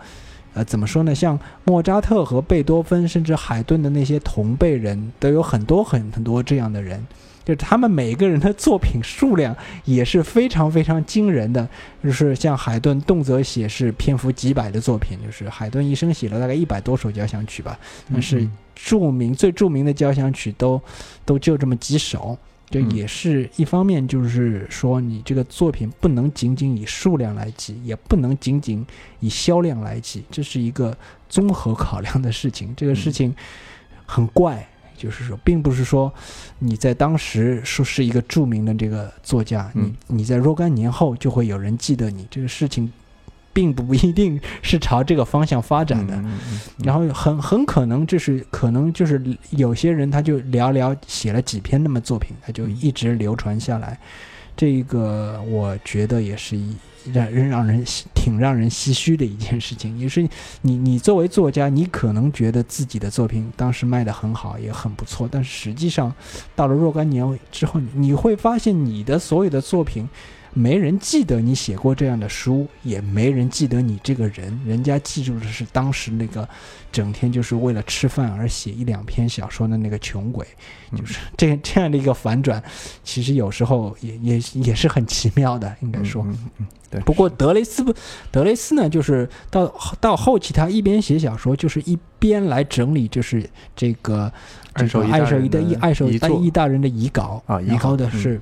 [0.54, 7.06] 呃怎么说呢，像莫扎特和贝多芬，甚至海顿的那些同辈人，都有很多很很多这样的人。
[7.44, 11.66] 就是他们每个人的作品数量也是非常非常惊人的，
[12.04, 17.80] 就是像海顿动辄写是篇幅几百的作品，就是海顿一生写了大概一百多首交响曲吧，
[18.12, 20.82] 但是嗯著名最著名的交响曲都
[21.24, 22.38] 都就这么几首，
[22.70, 28.86] 这嗯也是一方面，就是说你这个作品不能仅仅以数量来计，也不能仅仅
[29.20, 30.96] 以销量来计，这是一个
[31.30, 32.74] 综合考量的事情。
[32.76, 33.34] 这个事情
[34.06, 36.14] 很怪，就是说，并不是说
[36.60, 42.28] 你在当时说是一个著名的这个作家，嗯你你在若干年后就会有人记得你。
[42.30, 42.92] 这个事情
[43.58, 46.24] 并不一定是朝这个方向发展的。
[46.84, 53.98] 然后很很可能就是可能就是有些人他就寥寥写了几篇那么作品，他就一直流传下来。
[54.56, 56.76] 这个我觉得也是一
[57.12, 57.84] 让人让人
[58.14, 59.98] 挺让人唏嘘的一件事情。
[59.98, 60.22] 也是
[60.62, 66.14] 你你作为作家，你可能觉得自己的作品当时卖得很好，也很不错，但是实际上
[66.56, 70.08] 到了若干年之后，你会发现你的所有的作品。
[70.58, 76.50] 没人记得你写过这样的书，也没人记得你这个人，人家记住的是当时那个
[76.92, 80.44] 整天就是为了吃饭而写一两篇小说的那个穷鬼，
[80.92, 82.62] 嗯就是这这样的一个反转，
[83.04, 86.24] 其实有时候也也也是很奇妙的，应该说。
[86.24, 87.00] 嗯嗯嗯对。
[87.02, 87.94] 不过德雷斯不，
[88.32, 94.32] 德雷斯呢，就是到到后期，他一边写小说，就是一边来整理，就是这个
[94.74, 98.42] 这个爱手一一的爱手遗作一大人的遗稿啊遗然后稿嗯的是。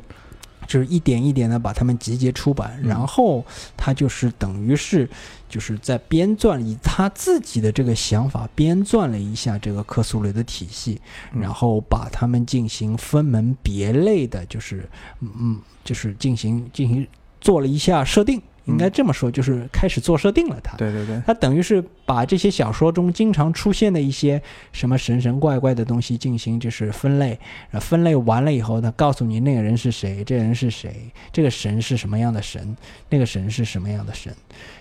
[0.68, 2.90] 就是一点一点的把它们集结出版，嗯。
[2.90, 3.44] 然后
[3.76, 5.10] 他就是等于是
[5.48, 11.00] 就是在编撰以他自己的这个想法编撰了一下这个克苏鲁的体系，
[11.34, 11.42] 嗯。
[11.42, 14.90] 然后把它们进行分门别类的，就是
[15.22, 17.08] 嗯嗯，就是进行进行
[17.40, 20.76] 做了一下设定，应该这么说，就是开始做设定了他。
[20.78, 24.42] 对对对，他等于是把这些小说中经常出现的一些
[24.72, 27.40] 什么神神怪怪的东西进行就是分类，
[27.70, 32.76] 然后分类完了以后，他告诉你那个人是谁，这个人是谁，这个神是什么样的神，
[33.10, 34.34] 那个神是什么样的神，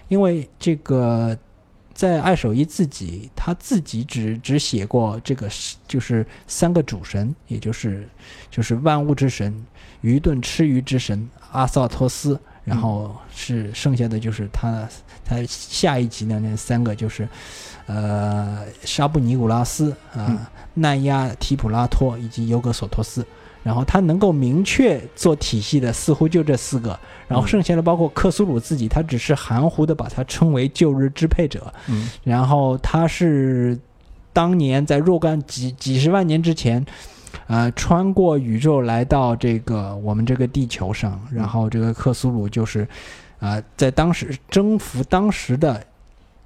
[0.09, 1.37] 因为这个。
[1.95, 8.09] 在爱手一自己，他自己只只写过这个是就是三个主神，也就是
[8.51, 9.65] 就是万物之神、
[10.01, 14.89] 愚钝吃鱼之神阿萨托斯，然后是剩下的就是他
[15.25, 17.29] 他下一集的那三个就是，
[17.87, 20.39] 呃，沙布尼古拉斯啊、嗯
[20.77, 23.25] 奈亚提普拉托以及尤格索托斯。
[23.63, 26.99] 然后他能够明确做体系的，似乎就这四个。
[27.27, 31.73] 然后剩下的包括克苏鲁自己，他只是含糊的把它称为旧日支配者。
[31.89, 33.79] 嗯然后他是
[34.35, 36.85] 当年在若干几几十万年之前，
[37.47, 42.87] 呃，穿过宇宙来到这个我们这个地球上，然后这个克苏鲁就是，
[43.39, 45.83] 呃，在当时征服当时的。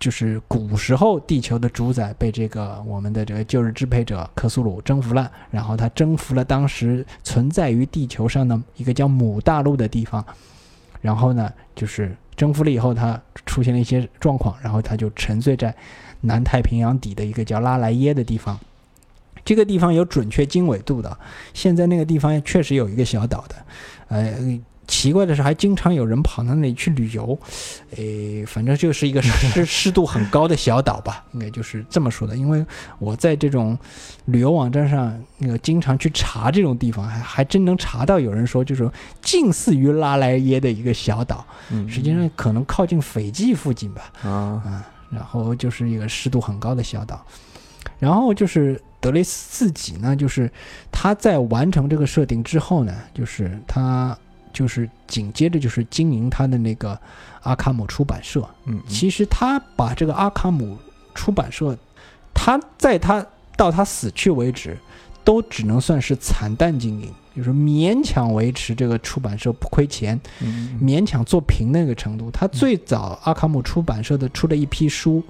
[0.00, 10.24] 就是古时候地球的主宰被这个我们的这个旧日支配者克苏鲁征服了，然后他征服了当时存在于地球上的一个叫母大陆的地方，
[11.00, 15.74] 然后呢，就是征服了以后，他出现了一些状况，然后他就沉醉在
[16.20, 18.56] 南太平洋底的一个叫拉莱耶的地方。
[19.48, 21.18] 这个地方有准确经纬度的，
[21.54, 23.54] 现在那个地方确实有一个小岛的，
[24.08, 24.60] 呃。
[24.90, 27.38] 奇怪的是，还经常有人跑到那里去旅游，
[27.96, 32.34] 诶，反正就是一个湿 湿度很高的小岛吧，应该就是这么说的。
[32.34, 32.64] 因为
[32.98, 33.78] 我在这种
[34.24, 38.90] 旅游网站上，那个经常去查这种地方，还还真能查到有人说，就是
[39.20, 44.30] 近似于拉莱耶的一个小岛，嗯，实际上可能靠近斐济附近吧，啊，
[44.64, 47.22] 啊，然后就是一个湿度很高的小岛，
[47.98, 50.50] 然后就是德雷斯自己呢，就是
[50.90, 54.16] 他在完成这个设定之后呢，就是他
[54.52, 56.98] 就是紧接着就是经营他的那个
[57.42, 58.48] 阿卡姆出版社。
[58.64, 60.76] 嗯，其实他把这个阿卡姆
[61.14, 61.76] 出版社，
[62.34, 63.24] 他在他
[63.56, 64.76] 到他死去为止，
[65.22, 72.30] 都只能算是惨淡经营，就是勉强维持这个出版社不亏钱，嗯勉强做平那个程度。
[72.30, 75.22] 他最早阿卡姆出版社的出了一批书，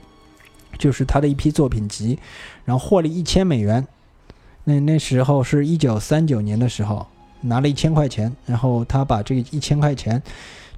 [0.77, 2.19] 就是他的一批作品集，
[2.65, 3.87] 然后获利一千美元。
[4.65, 7.07] 那那时候是一九三九年的时候，
[7.41, 10.23] 拿了一千块钱，然后他把这一千块钱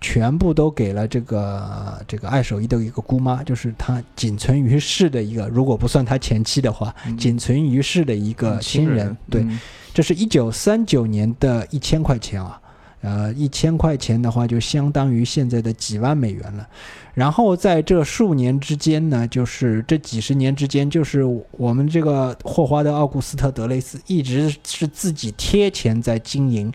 [0.01, 9.17] 全部都给了这个这个爱手艺的一个姑妈，就是他仅存于世的一个，如果不算他前妻的话，嗯仅存于世的一个亲人。
[9.29, 9.59] 对，嗯
[9.93, 12.60] 这是一九三九年的一千块钱啊，
[13.03, 16.69] 呃，一千块钱的话就相当于现在的几万美元了。
[17.15, 21.23] 然后在这数年之间呢，就是这几十年之间，就是
[21.53, 26.73] 我们这个霍华德·奥古斯特·德雷斯一直是自己贴钱在经营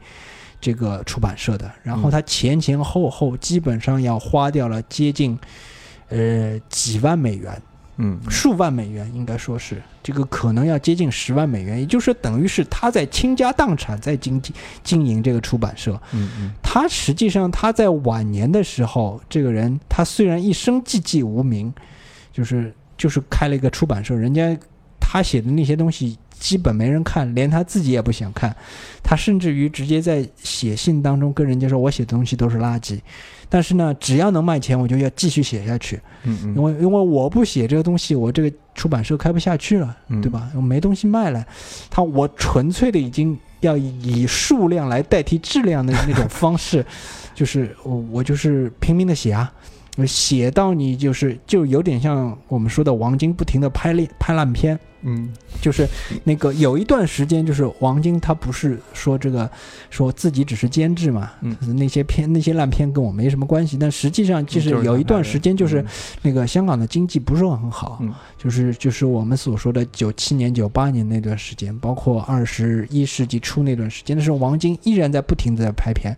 [0.60, 5.38] 这个出版社的，然后他前前后后基本上要花掉了接近
[6.10, 7.62] 呃几万美元。
[7.98, 14.41] 嗯数万美元，应该说是这个可能要接近十万美元，也就是等于是他在倾家荡产在经
[14.84, 15.93] 经营这个出版社。
[16.12, 21.74] 嗯嗯他实际上他在晚年的时候，这个人他虽然一生寂寂无名，
[22.34, 24.58] 就是就是开了一个出版社，人家
[25.00, 28.56] 他写的那些东西基本没人看，连他自己也不想看。
[29.04, 33.00] 他甚至于直接在写信当中跟人家说：“我写的东西都是垃圾，
[33.48, 36.00] 但是呢，只要能卖钱，我就要继续写下去。
[36.24, 40.50] 嗯嗯，因为因为我不写这个东西，我这个出版社开不下去了，嗯对吧？
[40.56, 41.46] 我没东西卖了，
[41.90, 46.84] 他我纯粹的已经要以数量来代替质量的那种方式，
[47.36, 55.32] 就是我我就是拼命的写啊，我写到你就是就有点像我们说的王晶不停的拍烂拍烂片，嗯。
[55.62, 55.88] 就是
[56.24, 59.50] 那个有一段时间，就是王晶他不是说这个
[59.89, 61.56] 说自己只是监制嘛，嗯。
[61.78, 65.86] 那些片那些烂片跟我没什么关系，但实际上就是有一段时间就是嗯。
[66.24, 68.14] 那个香港的经济不是很好，嗯。
[68.38, 76.16] 就是就是我们所说的九七年、九八年那段时间，包括二十一世纪初那段时间的时候，王晶依然在不停的在拍片，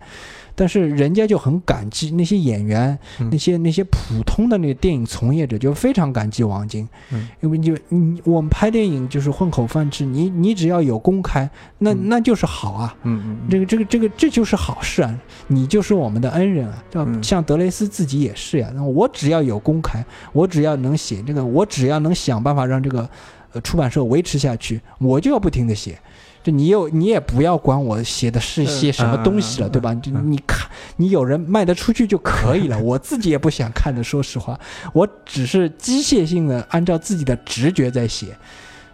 [0.58, 11.48] 但是人家就很感激那些演员，嗯那些那些普通的那个电影从业者就非常感激王晶，嗯因为就你我们拍电影就是混口饭吃，你你只要有公开，
[11.78, 12.96] 那嗯那就是好啊。
[13.04, 15.16] 嗯嗯这个这个这个这就是好事啊！
[15.46, 16.82] 你就是我们的恩人啊！
[16.90, 17.08] 对吧？
[17.08, 18.68] 嗯像德雷斯自己也是呀。
[18.74, 23.08] 那我只要有公开，我只要能写这个，我只要能想办法让这个
[23.52, 25.96] 呃出版社维持下去，我就要不停的写。
[26.48, 29.94] 就你又你也不要管我写的是些什么东西了，嗯对吧？
[29.96, 32.78] 就你看，你有人卖得出去就可以了。
[32.78, 34.58] 我自己也不想看的，说实话，
[34.94, 38.34] 我只是机械性的按照自己的直觉在写。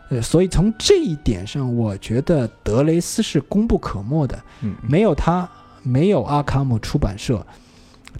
[0.08, 4.36] 呃，所以从这一点上，我觉得德雷斯是功不可没的。
[4.62, 5.48] 嗯没有他，
[5.84, 7.40] 没有阿卡姆出版社，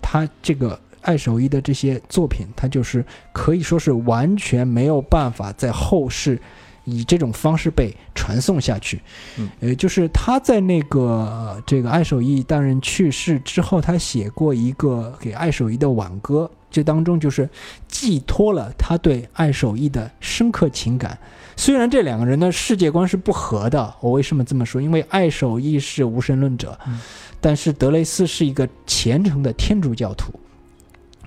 [0.01, 6.41] 他这个爱手艺的这些作品，他就是可以说是完全没有办法在后世
[6.85, 9.01] 以这种方式被传送下去。
[9.39, 17.49] 嗯，呃，就是他在那个呃这个爱手艺大人去世之后，他写过一个给爱手艺的挽歌，这当中就是
[17.89, 21.19] 寄托了他对爱手艺的深刻情感。
[21.57, 24.81] 虽然这两个人的世界观是不合的，我为什么这么说？
[24.81, 27.01] 因为爱手艺是无神论者，嗯
[27.41, 30.33] 但是德雷斯是一个虔诚的天主教徒，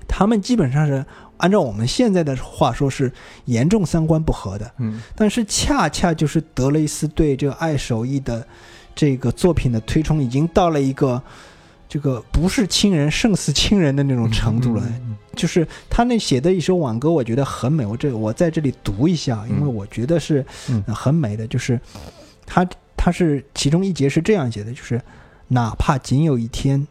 [0.08, 1.06] 他们基本上是
[1.38, 3.12] 按照我们现在的话说是
[3.46, 4.70] 严重三观不合的。
[4.78, 8.46] 嗯但是恰恰就是德雷斯对这个爱手艺的
[8.94, 11.22] 这个作品的推崇，已经到了一个
[11.88, 14.82] 这个不是亲人胜似亲人的那种程度了。
[14.86, 17.86] 嗯就是他那写的一首挽歌，我觉得很美。
[17.86, 20.44] 我这我在这里读一下，因为嗯我觉得是
[20.88, 21.46] 很美的。
[21.46, 21.80] 就是
[22.44, 25.00] 他他是其中一节是这样写的，就是
[25.46, 26.84] 哪怕仅有一天，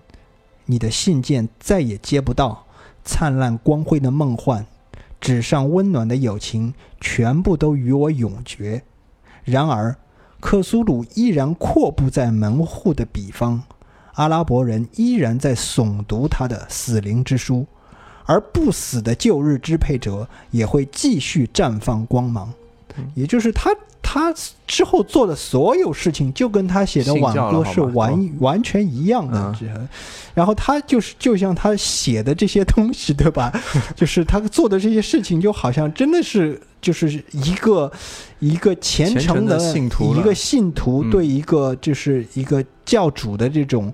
[0.64, 2.66] 你的信件再也接不到，
[3.08, 4.66] 灿烂光辉的梦幻，
[5.22, 8.84] 纸上温暖的友情，全部都与我永绝。
[9.46, 9.96] 然而，
[10.42, 13.64] 克苏鲁依然阔步在门户的彼方，
[14.16, 17.66] 阿拉伯人依然在诵读他的死灵之书。
[18.26, 22.54] 而不死的旧日支配者也会继续绽放光芒，
[23.16, 23.70] 也就是他
[24.02, 24.34] 他
[24.66, 29.56] 之后做的所有事情，就跟他写的挽信教了歌是完完全一样的
[30.34, 33.52] 然后他就是就像他写的这些东西，对吧？
[33.96, 37.92] 就是他做的这些事情，就好像真的是就是一个
[38.40, 41.10] 一个虔虔诚的的信徒一个信徒嗯。
[41.10, 43.94] 对一个就是一个教主的这种。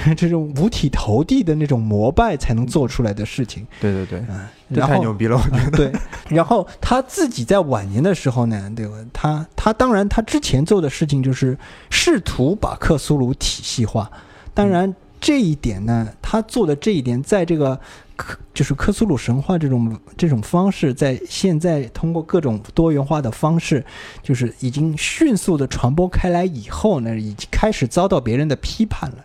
[0.16, 5.62] 这种五体投地的那种膜拜才能做出来的事情，对对对，嗯，这太牛逼了，我觉得。
[5.64, 5.92] 啊对，
[6.28, 8.94] 然后他自己在晚年的时候呢，对吧？
[9.12, 11.56] 他他当然他之前做的事情就是
[11.90, 14.10] 试图把克苏鲁体系化，
[14.54, 17.78] 当然这一点呢，他做的这一点，在这个
[18.22, 23.84] 克就是克苏鲁神话这种这种方式，在现在通过各种多元化的方式，
[24.22, 29.16] 就是已经迅速的传播开来以后呢，已经开始遭到别人的批判了。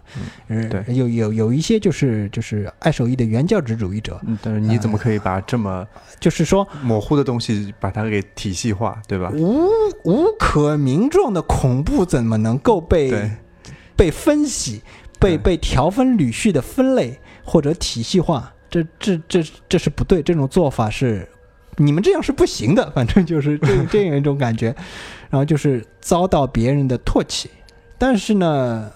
[0.48, 5.86] 嗯，对有有有一些就是就是爱手艺的原教旨主义者，嗯，但是你怎么可以把这么
[6.20, 9.32] 就是说模糊的东西把它给体系化，对吧？
[9.36, 9.68] 无
[10.06, 13.30] 无可名状的恐怖怎么能够被，
[13.96, 14.82] 被分析、
[15.20, 18.54] 被被条分缕序的分类或者体系化？
[19.00, 21.28] 这这这这是不对，这种做法是
[21.78, 22.90] 你们这样是不行的。
[22.92, 24.68] 反正就是这这样一种感觉，
[25.30, 27.50] 然后就是遭到别人的唾弃。
[27.98, 28.92] 但是呢，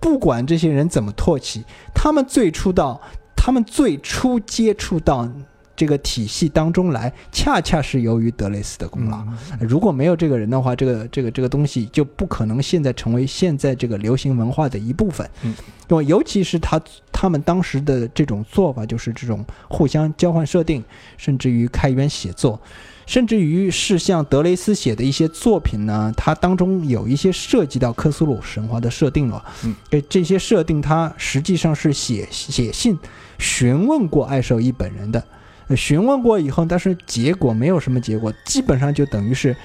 [0.00, 3.00] 不管这些人怎么唾弃，他们最初到
[3.36, 5.28] 他们最初接触到
[5.76, 9.18] 这个体系当中来，恰恰是由于德雷斯的功劳。
[9.18, 15.28] 嗯如果没有这个人的话，这个这个这个东西就不可能现在成为现在这个流行文化的一部分。
[15.42, 15.54] 嗯，
[15.88, 16.02] 对吧？
[16.02, 16.80] 尤其是他
[17.12, 20.84] 他们当时的这种做法，就是这种互相交换设定，
[21.16, 22.60] 甚至于开源写作，
[23.06, 29.42] 甚至于是像德雷斯写的一些作品呢，它当中有一些涉及到科苏鲁神话的设定了。
[29.64, 32.98] 嗯，呃，这些设定他实际上是写写信
[33.38, 35.24] 询问过爱寿一本人的。
[35.68, 39.56] 呃询问过以后，但是结果没有什么结果，基本上就等于是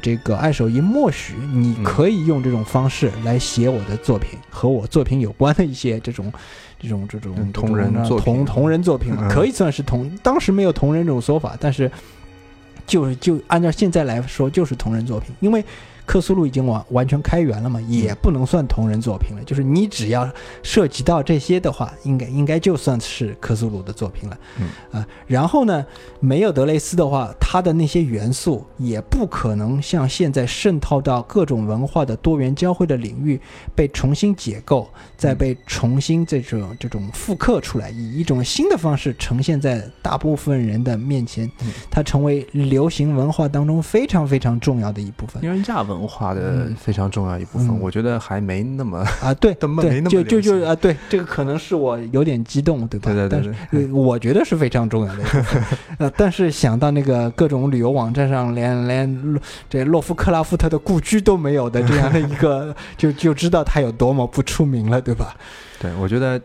[0.00, 6.32] 这个爱手艺默许你嗯可以用这种方式来写我的作品，和我作品有关的一些这种
[6.78, 11.90] 这种这种嗯同人作品同同人作品嗯可以算是同，当时没有同人这种说法，但是
[12.86, 15.64] 就是就按照现在来说就是同人作品，因为。
[16.08, 19.44] 克苏鲁已经完完全开源了嘛，也不能算同人作品了。
[19.44, 20.26] 就是你只要
[20.62, 24.38] 涉及到这些的话，应该应该就算是克苏鲁的作品了。
[24.58, 25.84] 嗯啊，然后呢，
[26.18, 33.38] 没有德雷斯的话，他的那些元素也不可能像现在渗透到各种文化的多元交汇的领域，
[33.74, 34.88] 被重新解构，
[35.18, 49.32] 再被重新这种这种复刻出来，以一种新的方式呈现在大部分人的面前嗯，它成为流行文化当中非常非常重要的一部分因为亚文化的嗯非常重要一部分，嗯我觉得还没那么，啊。
[49.34, 53.12] 对 根本没那，么对就就就啊，对，这个可能是我有点激动，对吧？
[53.12, 55.22] 对对对但是，呃，我觉得是非常重要的。
[55.98, 59.40] 呃，但是想到那个各种旅游网站上连连洛
[59.70, 65.34] 这洛夫克拉夫特的故居都没有的这样的一个， 就就知道他有多么不出名了，对吧？
[65.80, 66.40] 对，我觉得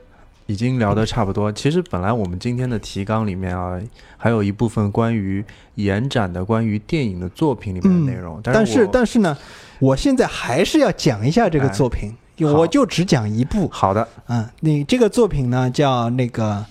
[0.46, 1.52] 已经聊得差不多。
[1.52, 3.80] 其实本来我们今天的提纲里面啊，
[4.18, 5.44] 还有一部分关于
[5.76, 9.38] 延展的关于电影的作品里面的内容，但是是但是呢，
[9.80, 13.68] 我现在还是要讲一下这个哎作品，好我就只讲一部。
[13.70, 16.66] 好的，嗯，你这个作品呢叫那个。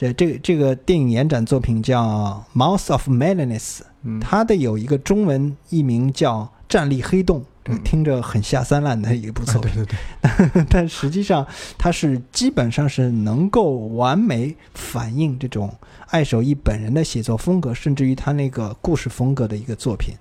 [0.00, 7.46] 这这个这个电影延展作品叫《Mouth of Madness》，嗯，它的有一个中文译名叫《站立黑洞》，嗯
[7.84, 9.84] 听着很下三滥的一部作对品，
[10.20, 11.46] 对对， 但实际上
[11.76, 15.74] 它是基本上是能够完美反映这种
[16.08, 20.14] 爱手艺本人的写作风格，甚至于他那个故事风格的一个作品。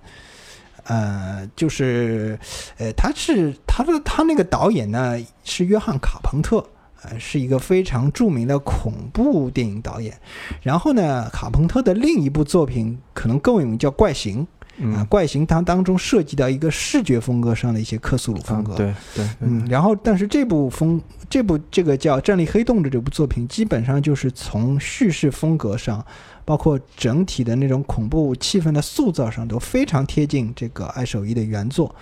[0.84, 2.40] 呃，就是，
[2.78, 6.66] 呃，他是他的他那个导演呢是约翰卡彭特，
[7.02, 10.18] 呃，是一个非常著名的恐怖电影导演。
[10.62, 14.44] 然后呢，卡彭特的另一部作品可能更有名，叫《怪形》。
[14.80, 26.06] 啊，嗯，怪形它当中涉及到一个视觉风格上的一些克苏鲁风格，对，对嗯，然后但是这部风这部这个叫《战力黑洞》的这部作品，基本上就是从叙事风格上，
[26.46, 31.94] 包括整体的那种恐怖气氛的塑造上，都非常贴近这个爱手艺的原作。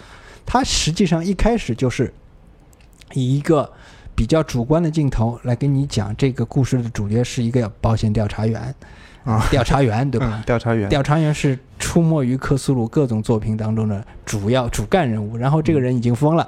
[0.45, 2.13] 它实际上一开始就是
[3.13, 3.71] 以一个
[4.13, 8.73] 比较主观的镜头来跟你讲这个故事的主角是一个保险调查员
[9.26, 10.32] 啊，调查员对吧？
[10.32, 16.47] 嗯，调查员，调查员是出没于克苏鲁各种作品当中的主要主干人物，然后这个人已经疯了，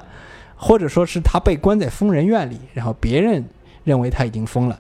[0.56, 3.44] 或者说是他被关在疯人院里，然后别人
[3.84, 4.80] 认为他已经疯了，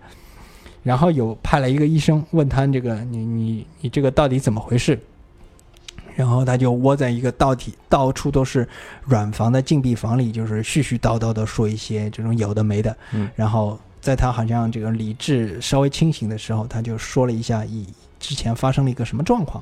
[0.84, 4.98] 然后有派了一个医生问他这个你你你这个到底怎么回事？
[6.16, 8.68] 然后他就窝在一个到底到处都是
[9.04, 12.96] 软房的禁闭房里，就是絮絮叨叨的说一些这种有的没的。
[13.14, 17.86] 嗯然后在他好像这个理智稍微清醒的时候，他就说了一下以
[18.22, 19.62] 之前发生了一个什么状况。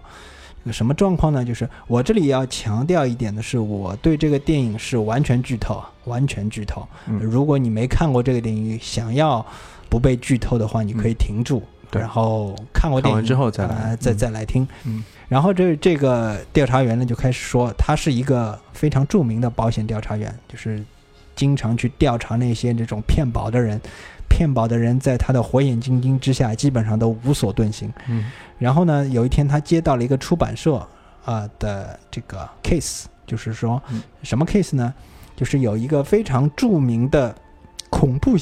[0.64, 1.44] 这个什么状况呢？
[1.44, 6.88] 就是我这里要强调一点的是，我对这个电影是完全剧透，完全剧透。
[7.08, 9.44] 嗯如果你没看过这个电影，想要
[9.90, 14.68] 不被剧透的话，你可以停住，对然后看过电影之后再来呃再嗯再来听。
[14.84, 20.84] 嗯然后这这个调查员呢就开始说，他是一个非常著名的保险调查员，就是
[21.36, 23.82] 经常去调查那些这种骗保的人，
[24.36, 27.90] 骗保的人在他的火眼金睛之下，基本上都无所遁形。
[28.10, 28.26] 嗯
[28.58, 30.76] 然后呢，有一天他接到了一个出版社
[31.24, 34.94] 啊、的这个 case，就是说嗯什么 case 呢？
[35.38, 37.34] 就是有一个非常著名的
[37.90, 38.36] 恐怖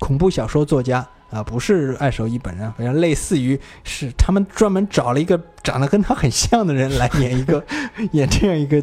[0.00, 7.64] 恐怖小说作家啊、不是爱手一本人，好像类似于是他们专门找了一个长得跟他很像的人来演一个
[8.10, 8.82] 演这样一个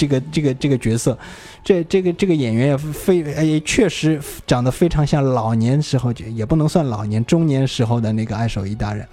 [0.00, 1.18] 这个这个这个角色。
[1.62, 9.06] 这这个这个演员也非也确实长得非常像老年时候，也不能算老年，中年时候的那个爱手艺大人。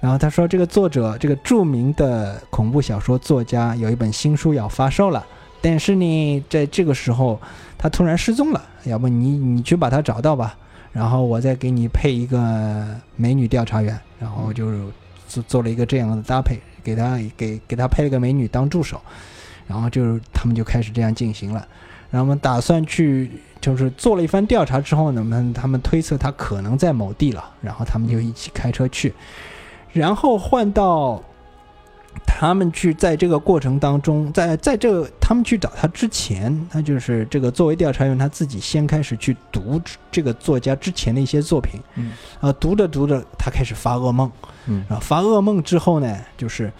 [0.00, 5.24] 然后他说，这个作者，这个著名的恐怖小说作家有一本新书要发售了，
[5.62, 7.40] 但是呢，在这个时候
[7.78, 10.54] 他突然失踪了，要不你你去把他找到吧，
[10.92, 12.84] 然后我再给你配一个
[13.16, 14.70] 美女调查员，然后就
[15.26, 19.00] 做做了一个这样的搭配，给他给给他配了个美女当助手，
[19.66, 21.66] 然后就是他们就开始这样进行了，
[22.10, 23.30] 然后我们打算去。
[23.62, 29.14] 就是做了一番调查之后呢，们他们推测他可能在某地了，然后他们就一起开车去，
[29.92, 31.22] 然后换到
[32.26, 39.80] 他们去在这个过程当中，在在这个他们去找他之前，他就是这个作为调查员，他自己先开始去读
[40.10, 42.10] 这个作家之前的一些作品，嗯。
[42.40, 44.28] 啊，读着读着，他开始发噩梦，
[44.66, 44.84] 嗯。
[44.88, 46.72] 然后发噩梦之后呢，就是，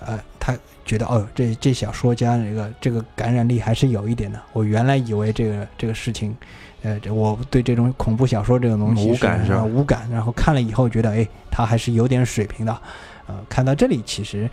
[0.00, 0.52] 呃，他
[0.88, 4.40] 觉得哦，这这小说家这个这个感染力还是有一点的。
[4.54, 6.34] 我原来以为这个这个事情，
[6.82, 12.76] 呃，这我对这种恐怖小说这种东西无感是吧呃无感，然后看了以后觉得，哎，他还是有点水平的。
[13.26, 14.48] 呃，看到这里其实，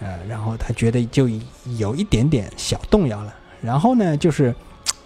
[0.00, 1.30] 呃，然后他觉得就
[1.78, 3.34] 有一点点小动摇了。
[3.62, 4.54] 然后呢，就是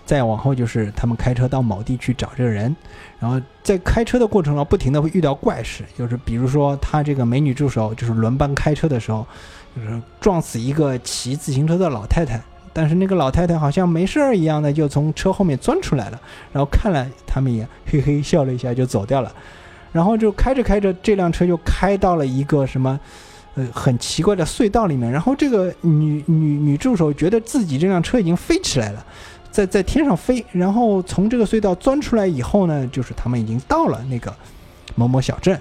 [0.05, 2.75] 再往后就是他们开车到某地去找这个人，
[3.21, 9.25] 然后在开车的过程中不停的会遇到怪事，就是比如说他这个美女助手就是轮班开车的时候，
[9.77, 12.41] 就是撞死一个骑自行车的老太太。
[12.75, 16.19] 但是那个老太太好像没事儿一样的，就从车后面钻出来了，
[16.55, 19.31] 然后看了他们也嘿嘿笑了一下就走掉了，
[19.93, 22.99] 然后就开着开着，这辆车就开到了一个什么，
[23.57, 25.13] 呃，很奇怪的隧道里面。
[25.13, 29.05] 然后这个女女女助手觉得自己这辆车已经飞起来了，
[29.51, 34.35] 在在天上飞，然后从这个隧道钻出来以后呢，就是他们已经到了那个
[34.95, 35.61] 某某小镇，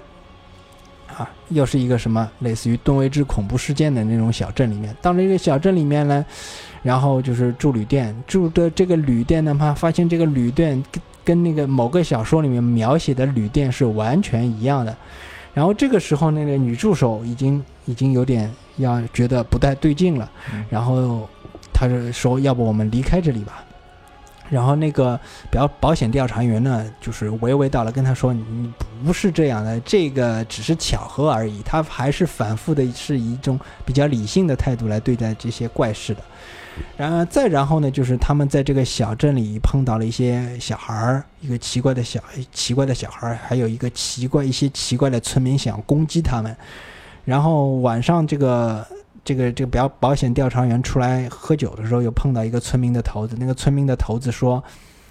[1.16, 4.94] 啊，又是一个什么类似于顿威治恐怖事件的那种小镇里面。
[5.00, 6.24] 到了一个小镇里面呢，
[6.82, 14.96] 然后就是住旅店，住的这个旅店呢，他发现这个旅店跟跟那个某个小说里面描写的旅店是完全一样的。
[15.54, 21.28] 然后这个时候，那个女助手已经已经有点要觉得不太对劲了，嗯然后
[21.72, 23.64] 她就说：“要不我们离开这里吧。”
[24.50, 25.18] 然后那个
[25.50, 28.72] 保保险调查员呢，就是娓娓道来跟他说：“你
[29.04, 36.22] 不是这样的，这个只是巧合而已。”他还是反复的是一种比较理性的态度来对待这些怪事的。
[36.96, 46.54] 然后再然后呢，就是他们在这个小镇里碰到了一些小孩儿，一个奇怪的小奇怪的小孩儿，还有一个奇怪一些奇怪的村民想攻击他们。
[47.24, 48.86] 然后晚上这个
[49.24, 53.36] 这个这个保保险调查员出来喝酒的时候，又碰到一个村民的头子。
[53.38, 54.62] 那个村民的头子说，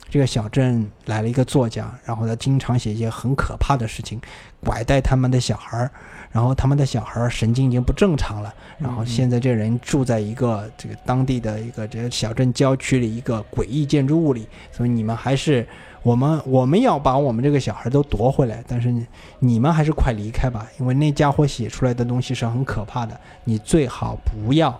[0.09, 4.19] 这个小镇来了一个作家，然后他经常写一些很可怕的事情，
[4.61, 5.91] 拐带他们的小孩儿，
[6.31, 8.53] 然后他们的小孩儿神经已经不正常了。
[8.77, 15.65] 然后现在这人住在一个这个当地的一个这个小镇郊区里一个诡异建筑物里，所以你们还是
[16.03, 19.05] 我们我们要把我们这个小孩都夺回来，但是你
[19.39, 24.79] 你们还是快离开吧，因为那家伙写出来的东西是很可怕的，你最好不要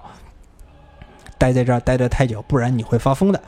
[1.38, 3.42] 待在这儿待得太久，不然你会发疯的。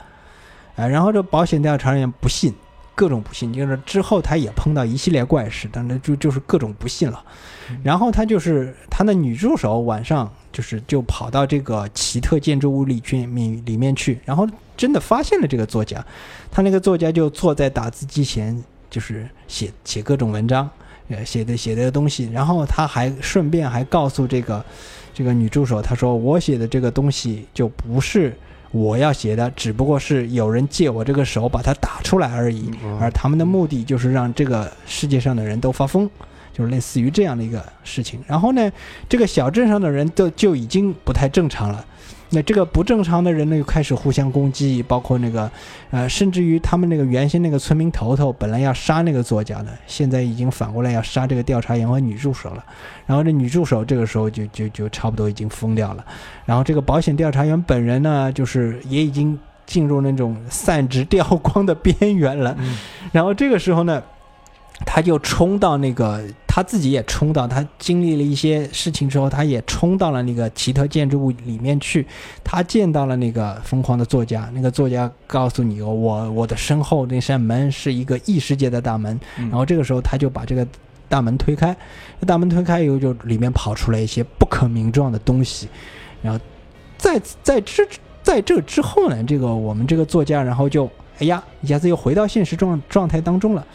[0.76, 2.54] 啊，然后这保险调查人员不信，
[2.96, 7.24] 各种不信，就是之后他也碰到一系列怪事，但是就就是各种不信了。
[7.82, 14.48] 然后他就是他的女助手晚上就是就跑到这个奇特建筑物里去里里面去，然后
[14.78, 16.06] 真的发现了这个作家，
[16.50, 20.70] 他那个作家就坐在打字机前，就是写写各种文章，
[21.10, 24.64] 呃写的写的东西，然后他还顺便还告诉这个
[25.14, 28.34] 这个女助手，他说我写的这个东西就不是。
[28.72, 36.10] 我要写的只不过是有人借我这个手把它打出来而已，嗯而他们的目的就是让这个世界上的人都发疯，
[36.54, 38.24] 就是类似于这样的一个事情。
[38.26, 38.72] 然后呢，
[39.10, 41.86] 这个小镇上的人都就已经不太正常了。
[42.36, 45.52] 那这个不正常的人呢，又开始互相攻击，包括那个，
[45.92, 52.66] 呃，甚至于他们那个原先那个村民头头本来要杀那个作家的，现在已经反过来要杀这个调查员和女助手了。
[53.06, 56.04] 然后这女助手这个时候就就就差不多已经疯掉了。
[56.44, 62.56] 然后这个保险调查员本人呢，就是也已经进入那种散值掉光的边缘了。
[62.58, 62.76] 嗯
[63.12, 64.02] 然后这个时候呢，
[64.88, 66.24] 他就冲到那个
[66.56, 72.06] 他自己也冲到，他经历了一些事情之后，他也冲到了那个奇特建筑物里面去，
[72.44, 80.68] 他见到了那个疯狂的作家，那个作家告诉你，我我的身后那扇门是一个异世界的大门，嗯然后这个时候他就把这个
[81.10, 81.76] 大门推开，
[82.28, 85.68] 大门推开以后就里面跑出来一些不可名状的东西，
[86.22, 86.40] 然后
[87.00, 87.88] 在在之
[88.22, 93.66] 在这之后呢，这个我们这个作家然后就哎呀一下子又回到现实状状态当中了。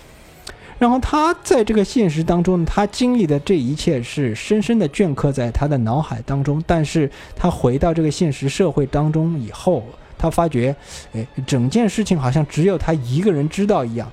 [0.79, 6.63] 然后他在这个现实当中，他经历的这一切是深深的镌刻在他的脑海当中。
[6.67, 9.85] 但是他回到这个现实社会当中以后，
[10.17, 10.75] 他发觉，
[11.13, 14.11] 哎，整件事情好像只有他一个人知道一样。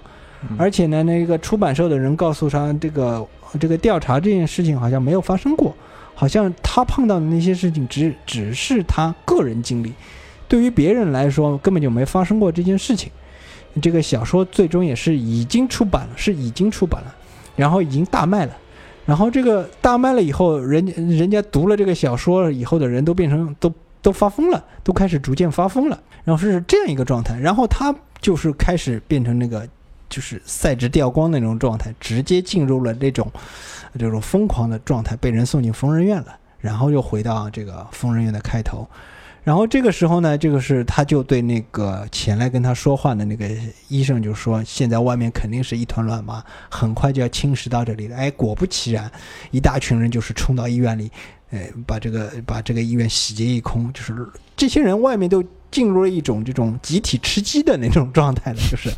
[0.50, 3.28] 嗯而且呢，那个出版社的人告诉他，这个
[3.60, 5.76] 这个调查这件事情好像没有发生过，
[6.14, 9.94] 好像他碰到的那些事情只只是他个人经历，
[10.48, 13.12] 对于别人来说根本就没发生过这件事情。
[13.82, 17.16] 这个小说最终也是已经出版了，是已经出版了，
[17.56, 18.56] 然后已经大卖了。
[19.06, 23.72] 然后这个大卖了以后，人家人家读了这个小说以后的人都变成都
[24.02, 26.00] 都发疯了，都开始逐渐发疯了。
[26.24, 29.68] 然后是这样一个状态，然后他就是开始变成那个
[30.10, 33.32] 就是赛制掉光那种状态，直接进入了这种
[34.00, 36.36] 这种疯狂的状态，被人送进疯人院了。
[36.60, 38.88] 然后又回到这个疯人院的开头，
[39.46, 43.48] 然后这个时候呢，这个是他就对那个前来跟他说话的那个
[43.88, 48.16] 医生就说，现在外面肯定是一团乱麻，很快就要侵蚀到这里了。
[48.18, 49.10] 哎，果不其然，
[49.52, 51.12] 一大群人就是冲到医院里，
[51.52, 54.28] 哎，把这个把这个医院洗劫一空，就是
[54.58, 58.90] 这些人外面都进入了一种这种集体吃鸡的那种状态了，就是。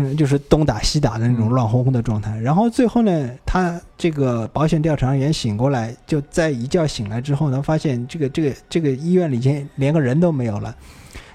[0.00, 2.38] 嗯，就是东打西打的那种乱哄哄的状态。
[2.38, 10.72] 然后最后呢，他这个保险调查员醒过来，就在一觉醒来之后呢，发现这个这个这个医院里边连个人都没有了。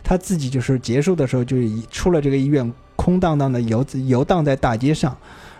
[0.01, 5.13] 他自己就是结束的时候就已出了这个医院，空荡荡的游游荡在大街上，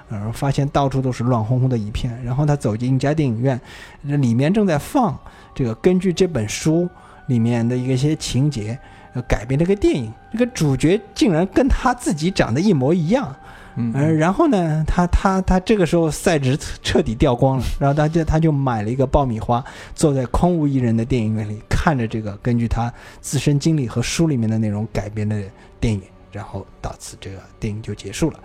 [0.09, 2.17] 呃，发现到处都是乱哄哄的一片。
[2.23, 3.59] 然后他走进一家电影院，
[4.03, 5.19] 里面正在放
[5.53, 6.87] 这个根据这本书
[7.27, 8.79] 里面的一些情节。
[9.13, 13.35] 呃，改编这个电影，这个主角竟然跟他自己长得一模一样，
[13.75, 19.63] 嗯呃，然后呢，他他他这个时候赛值彻底掉光了，然后他就他就买了一个爆米花，
[19.93, 22.91] 坐在空无一人的电影院里，看着这个根据他
[23.21, 25.41] 自身经历和书里面的内容改编的
[25.79, 28.39] 电影，然后到此这个电影就结束了。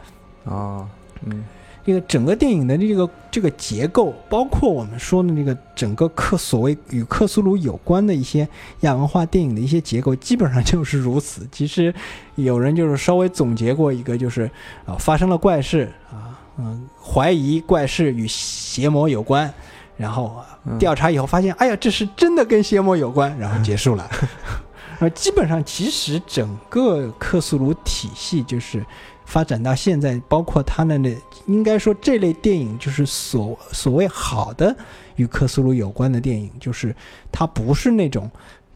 [0.44, 0.86] 哦，
[1.24, 1.44] 嗯
[1.88, 8.46] 这个整个电影的这个这个结构，包括我们说的那个整个克所谓与克苏鲁有关的一些
[8.80, 11.48] 亚文化电影的一些结构，基本上就是如此。
[11.50, 11.94] 其实
[12.34, 14.42] 有人就是稍微总结过一个，就是
[14.84, 19.50] 啊发生了怪事啊，嗯，怀疑怪事与邪魔有关，
[19.96, 20.44] 然后
[20.78, 24.06] 调查以后发现，哎呀，这是真的跟邪魔有关，然后结束了。
[25.00, 28.84] 呃，基本上其实整个克苏鲁体系就是
[29.28, 31.14] 发展到现在，包括他的那
[31.46, 34.74] 应该说这类电影就是所所谓好的
[35.16, 36.96] 与克苏鲁有关的电影，就是
[37.30, 38.30] 它不是那种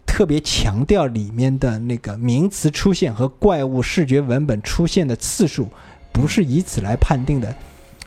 [0.04, 5.66] 特别强调里面的那个名词出现和怪物视觉文本出现的次数，
[6.12, 7.54] 不是以此来判定的。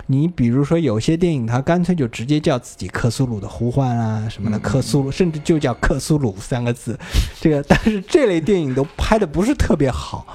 [0.06, 6.96] 你比如说，有些电影它干脆就直接叫自己克苏鲁的呼唤啊什么的，克苏鲁，甚至就叫克苏鲁三个字。
[7.42, 10.28] 这个，但是这类电影都拍的不是特别好，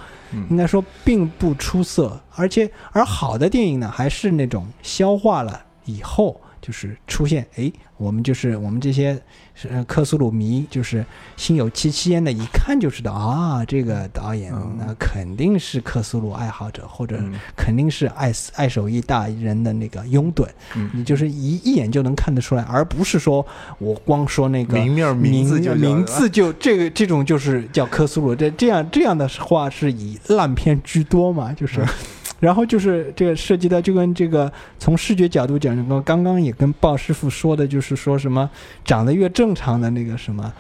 [0.48, 9.20] 应该说并不出色，而且而好的电影呢，还是那种消化了以后，就是出现，哎，我们就是我们这些
[9.68, 11.04] 呃克苏鲁迷，就是
[11.36, 14.76] 心有戚戚焉的，一看就知道啊，这个导演嗯。
[14.78, 17.34] 那肯定是克苏鲁爱好者，或者嗯。
[17.56, 23.44] 肯定是爱爱手艺大人的那个拥趸，你嗯，就是一一眼就能看得出来，而不是说
[23.78, 31.84] 我光说那个名面名字就名字就这个这种就是叫克苏鲁，这这样这样的话是以烂片居多嘛，就是。
[32.40, 38.50] 然后就是这个涉及到，就跟这个从视觉角度讲，我刚刚也跟鲍师傅说的，就是说什么
[38.84, 40.52] 长得越正常的那个什么，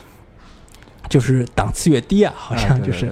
[1.08, 3.10] 就是档次越低啊，好像就是、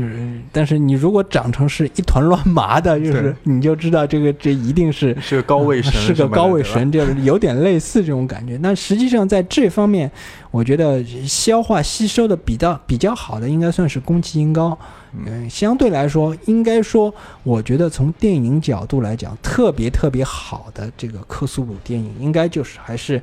[0.00, 8.56] 是，但是你如果长成是一团乱麻的，就是你就知道这个这一定是是个高位神， 是个高位神，就是有点类似这种感觉。
[8.62, 10.10] 那实际上在这方面，
[10.50, 14.76] 我觉得消化吸收的比较比较好的，应该算是宫崎英高。
[14.80, 17.12] 嗯嗯，相对来说，应该说，
[17.42, 23.20] 我觉得从电影角度来讲，特别特别好的这个克苏鲁电影，应该就是还是，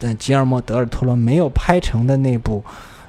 [0.00, 2.64] 呃，吉尔莫·德尔托罗没有拍成的那部，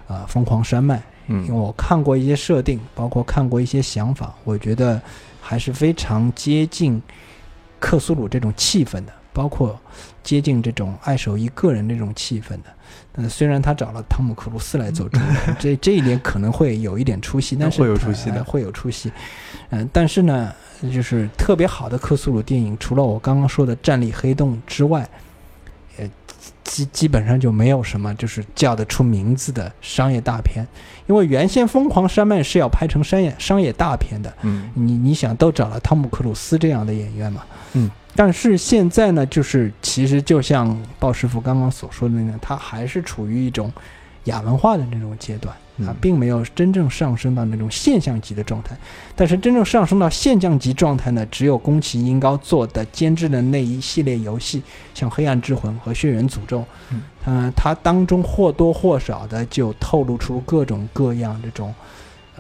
[0.08, 0.98] 呃，《疯狂山脉》。
[1.28, 5.02] 因为嗯我看过一些设定，包括看过一些想法，我觉得
[5.42, 7.02] 还是非常接近
[7.80, 9.14] 克苏鲁这种气氛的。
[9.34, 9.80] 包括
[10.22, 12.64] 接近这种爱手艺个人这种气氛的。
[13.14, 19.10] 嗯，虽然他找了汤姆·克鲁斯来做主演， 这这一点可能会有一点出戏，但是会有出戏的呃会有出戏。
[19.70, 20.54] 嗯，但是呢，
[20.94, 25.10] 就是特别好的克苏鲁电影，除了我刚刚说的《战栗黑洞》之外，呃，
[26.72, 30.66] 基基本上就没有什么就是叫得出名字的商业大片，
[31.06, 34.70] 因为原先《疯狂山脉》是要拍成商业商业大片的，嗯。
[34.74, 37.44] 你你想都找了汤姆克鲁斯这样的演员嘛，
[37.74, 43.70] 嗯，但是现在呢，就是其实就像鲍师傅刚刚所说的那样，他还是处于一种
[44.26, 45.56] 亚文化的那种阶段。
[45.56, 48.78] 啊嗯，并没有真正上升到那种现象级的状态，
[49.16, 54.62] 但是真正上升到现象级状态呢，只有宫崎英高做的监制的那一系列游戏，
[54.94, 56.60] 像《黑暗之魂》和《血缘诅咒》，
[56.92, 61.74] 嗯，呃，它当中或多或少的就透露出各种各样这种，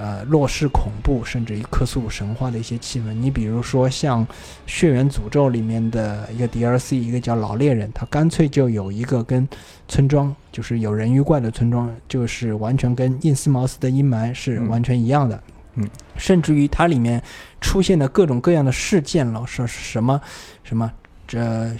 [0.01, 3.13] 呃，洛氏恐怖，甚至于克苏鲁神话的一些气氛。
[3.13, 4.25] 你比如说像
[4.65, 9.47] 《血缘诅咒》里面的一个 DLC，一个叫老猎人，他干脆就有一个跟
[9.87, 15.39] 村庄，就是有人鱼怪的村庄，就是完全跟印斯茅斯的阴霾是嗯完全一样的。
[15.75, 15.87] 嗯，
[16.17, 17.21] 甚至于它里面
[17.61, 20.19] 出现的各种各样的事件了，说是什么
[20.63, 20.91] 什么
[21.27, 21.71] 这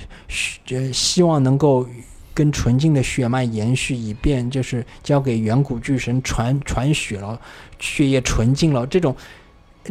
[0.64, 1.88] 这希望能够
[2.34, 7.38] 跟纯净的血脉延续，以便就是交给远古巨神传传血了，
[7.82, 9.14] 血液纯净了，这种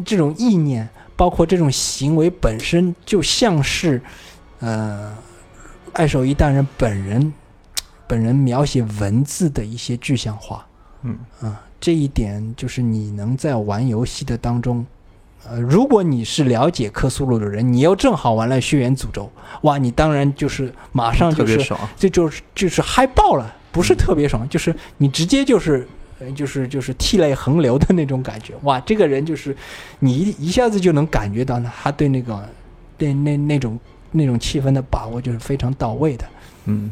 [0.04, 4.00] 这种意念，包括这种行为本身，就像是
[4.60, 5.14] 呃
[5.92, 7.32] 爱手一大人本人
[8.06, 10.64] 本人描写文字的一些具象化。
[11.02, 14.86] 嗯啊，这一点就是你能在玩游戏的当中，
[15.48, 19.24] 呃，如果你是了解克苏鲁的人，你又正好玩了《血缘诅咒》，
[19.62, 21.56] 哇，你当然就是马上就是
[21.96, 25.88] 这就是就是嗨爆了，不是特别爽，就是你直接就是。
[26.20, 28.78] 呃就是就是涕泪横流的那种感觉，哇！
[28.80, 29.56] 这个人就是
[29.98, 32.48] 你一一下子就能感觉到呢，他对那个
[32.96, 33.78] 对那那种
[34.12, 36.24] 那种气氛的把握就是非常到位的。
[36.66, 36.90] 嗯。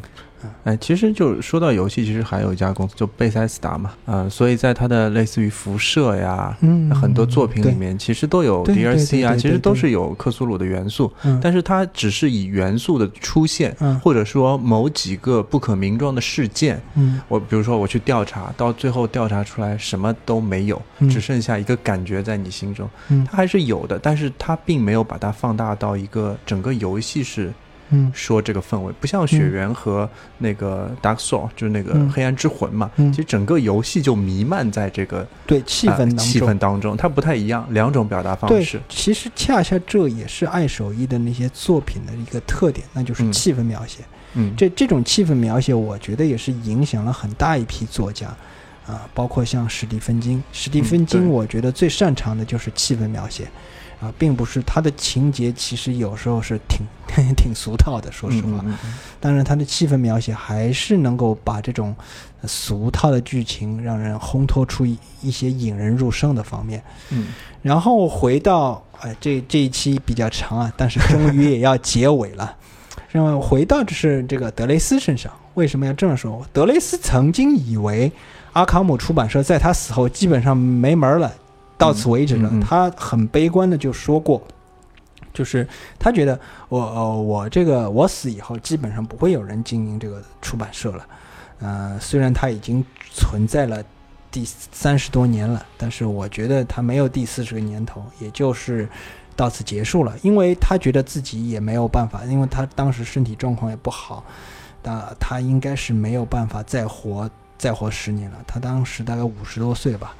[0.63, 17.19] 哎，其实就说到游戏，其实还有一家公司，就贝塞斯达嘛，呃，所以在它的类似于辐射呀，嗯很多作品里面其实都有 DLC 啊，其实都是有克苏鲁的元素，嗯，但是它只是以元素的出现，嗯或者说某几个不可名状的事件，嗯。
[17.27, 21.09] 我比如说我去调查，到最后调查出来什么都没有，嗯。
[21.09, 23.25] 只剩下一个感觉在你心中，嗯。
[23.29, 27.51] 它还是有的，但是它并没有把它放大到一个整个游戏是
[27.89, 28.11] 嗯。
[28.13, 32.09] 说这个氛围，不像血缘和那个 Dark Soul，、就是那个嗯。
[32.11, 33.11] 黑暗之魂嘛，嗯。
[33.11, 43.31] 其实整个游戏就弥漫在这个对气氛当中，呃气氛当中，它不太一样，两种表达方对式。，其实恰恰这也是爱手艺的那些作品的一个特点，那就是嗯。
[43.31, 44.03] 气氛描写。
[44.35, 48.27] 嗯，这这种气氛描写，我觉得也是影响了很大一批作家，
[48.85, 50.43] 啊，包括像史蒂芬金。
[50.51, 53.47] 史蒂芬金，我觉得最擅长的就是气氛描写，
[54.01, 56.85] 啊，并不是他的情节，其实有时候是挺
[57.35, 58.47] 挺俗套的，说实话。
[58.47, 61.93] 嗯嗯嗯当然，他的气氛描写还是能够把这种
[62.41, 66.81] 呃俗套的剧情让人烘托出一一些引人入胜的方面。
[67.09, 67.27] 嗯
[67.61, 72.55] 然后回到哎，这这一期比较长啊，但是终于也要结尾了。
[73.09, 76.45] 然后回到就是这个德雷斯身上，为什么要这么说？
[76.53, 78.09] 德雷斯曾经以为
[78.53, 81.33] 阿卡姆出版社在他死后基本上没门了，
[81.79, 82.47] 到此为止了。
[82.49, 84.39] 嗯嗯嗯他很悲观的就说过，
[85.33, 91.07] 就是他觉得我呃我这个我死以后基本上不会有人经营这个出版社了。
[91.61, 93.83] 呃，虽然它已经存在了
[94.31, 98.87] 第三十多年了，但是我觉得它没有第四十个年头，也就是
[99.35, 100.15] 到此结束了。
[100.21, 104.23] 因为他觉得自己也没有办法，因为他当时身体状况也不好，
[104.83, 108.37] 那他应该是没有办法再活再活十年了。
[108.47, 110.15] 他当时大概五十多岁吧，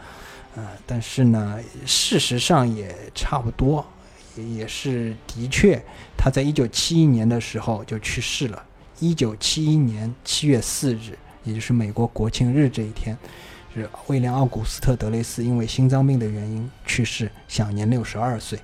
[0.60, 3.86] 呃，但是呢，事实上也差不多，
[4.36, 5.82] 也是的确，
[6.18, 8.62] 他在一九七一年的时候就去世了。
[9.00, 13.18] 一九七一年七月四日，也就是美国国庆日这一天，
[13.74, 18.60] 是威廉·奥古斯特·德雷斯因为心脏病的原因去世，享年六十二岁。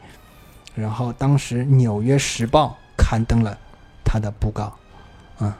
[0.75, 3.57] 然后当时《纽约时报》刊登了
[4.03, 4.77] 他的布告，
[5.39, 5.53] 嗯，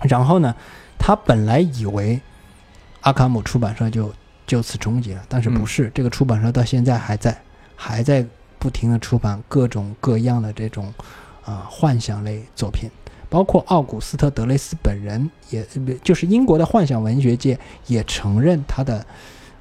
[0.00, 0.52] 然后呢，
[0.98, 2.20] 他本来以为
[3.02, 4.12] 阿卡姆出版社就
[4.46, 7.36] 就此终结了，但是不是，这个出版社到现在还在，
[7.74, 8.24] 还在
[8.58, 10.92] 不停的出版各种各样的这种
[11.44, 12.90] 啊、幻想类作品。
[13.30, 15.66] 包括奥古斯特·德雷斯本人也，
[16.04, 17.58] 就是英国的幻想文学界
[17.88, 19.04] 也承认他的，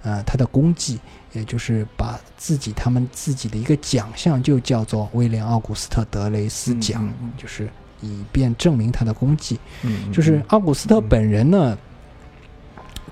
[0.03, 0.99] 呃，他的功绩，
[1.31, 7.67] 也就是把自己他们自己的一个奖项就叫做威廉·奥古斯特·德雷斯奖，嗯嗯嗯就是
[8.01, 9.59] 以便证明他的功绩。
[9.81, 11.75] 嗯，就是奥古斯特本人呢，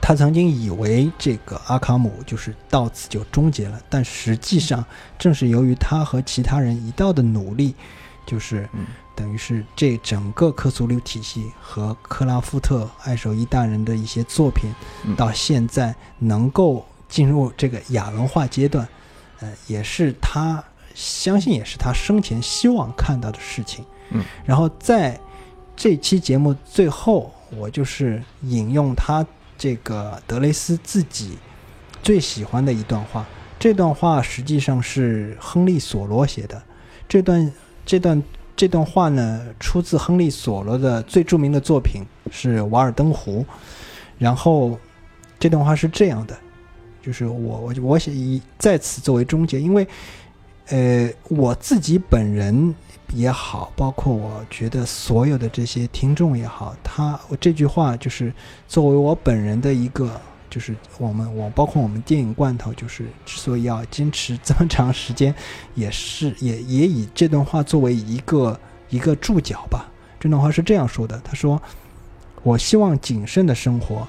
[0.01, 4.83] 他曾经以为这个阿卡姆就是到此就终结了，但实际上
[5.19, 7.75] 正是由于他和其他人一道的努力，
[8.25, 8.85] 就是嗯。
[9.13, 14.71] 等于是这整个科苏鲁体系和克拉夫特爱手艺大人的一些作品
[15.03, 18.87] 嗯，到现在能够进入这个亚文化阶段，
[19.41, 20.63] 呃，也是他
[20.95, 23.85] 相信也是他生前希望看到的事情。
[24.09, 25.19] 嗯，然后在
[25.75, 29.23] 这期节目最后，我就是引用他
[29.61, 31.37] 这个德雷斯自己
[32.01, 33.23] 最喜欢的一段话。
[33.59, 36.59] 这段话实际上是亨利·索罗写的。
[37.07, 37.53] 这段
[37.85, 38.23] 这段
[38.55, 43.41] 这段话呢，出自亨利·索罗的最著名的作品是《瓦尔登湖》。
[44.17, 44.79] 然后
[45.39, 46.35] 这段话是这样的，
[47.03, 49.87] 就是我我我写以在此作为终结，因为
[50.69, 52.73] 呃我自己本人
[53.13, 58.33] 也好，包括我觉得所有的这些听众也好，他我这句话就是
[58.67, 60.19] 作为我本人的一个。
[60.49, 65.33] 就是我们我包括我们电影罐头，就是之所以要坚持这么长时间，
[65.75, 68.59] 也是也也以这段话作为一个
[68.89, 69.89] 一个注脚吧。
[70.19, 71.61] 这段话是这样说的：他说，
[72.43, 74.05] 我希望谨慎的生活，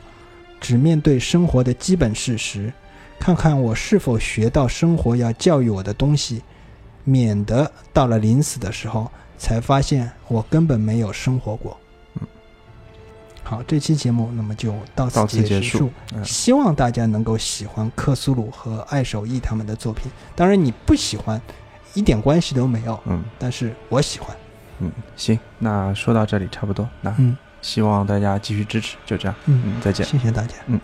[0.60, 2.72] 只面对生活的基本事实，
[3.20, 6.42] 看看我是否学到生活要教育我的东西，
[7.04, 11.76] 免得到了临死的时候才发现我根本没有生活过。
[12.20, 12.26] 嗯，
[13.42, 15.90] 好，这期节目那么就到此结束。
[16.14, 20.10] 嗯希望大家能够喜欢克苏鲁和爱守义他们的作品。
[20.36, 21.40] 当然，你不喜欢，
[21.94, 22.98] 一点关系都没有。
[23.06, 24.36] 嗯但是我喜欢。
[24.78, 30.04] 嗯，行，那说到这里差不多，那嗯希望大家继续支持，就这样，嗯，嗯，再见。
[30.04, 30.54] 谢谢大家。
[30.66, 30.80] 嗯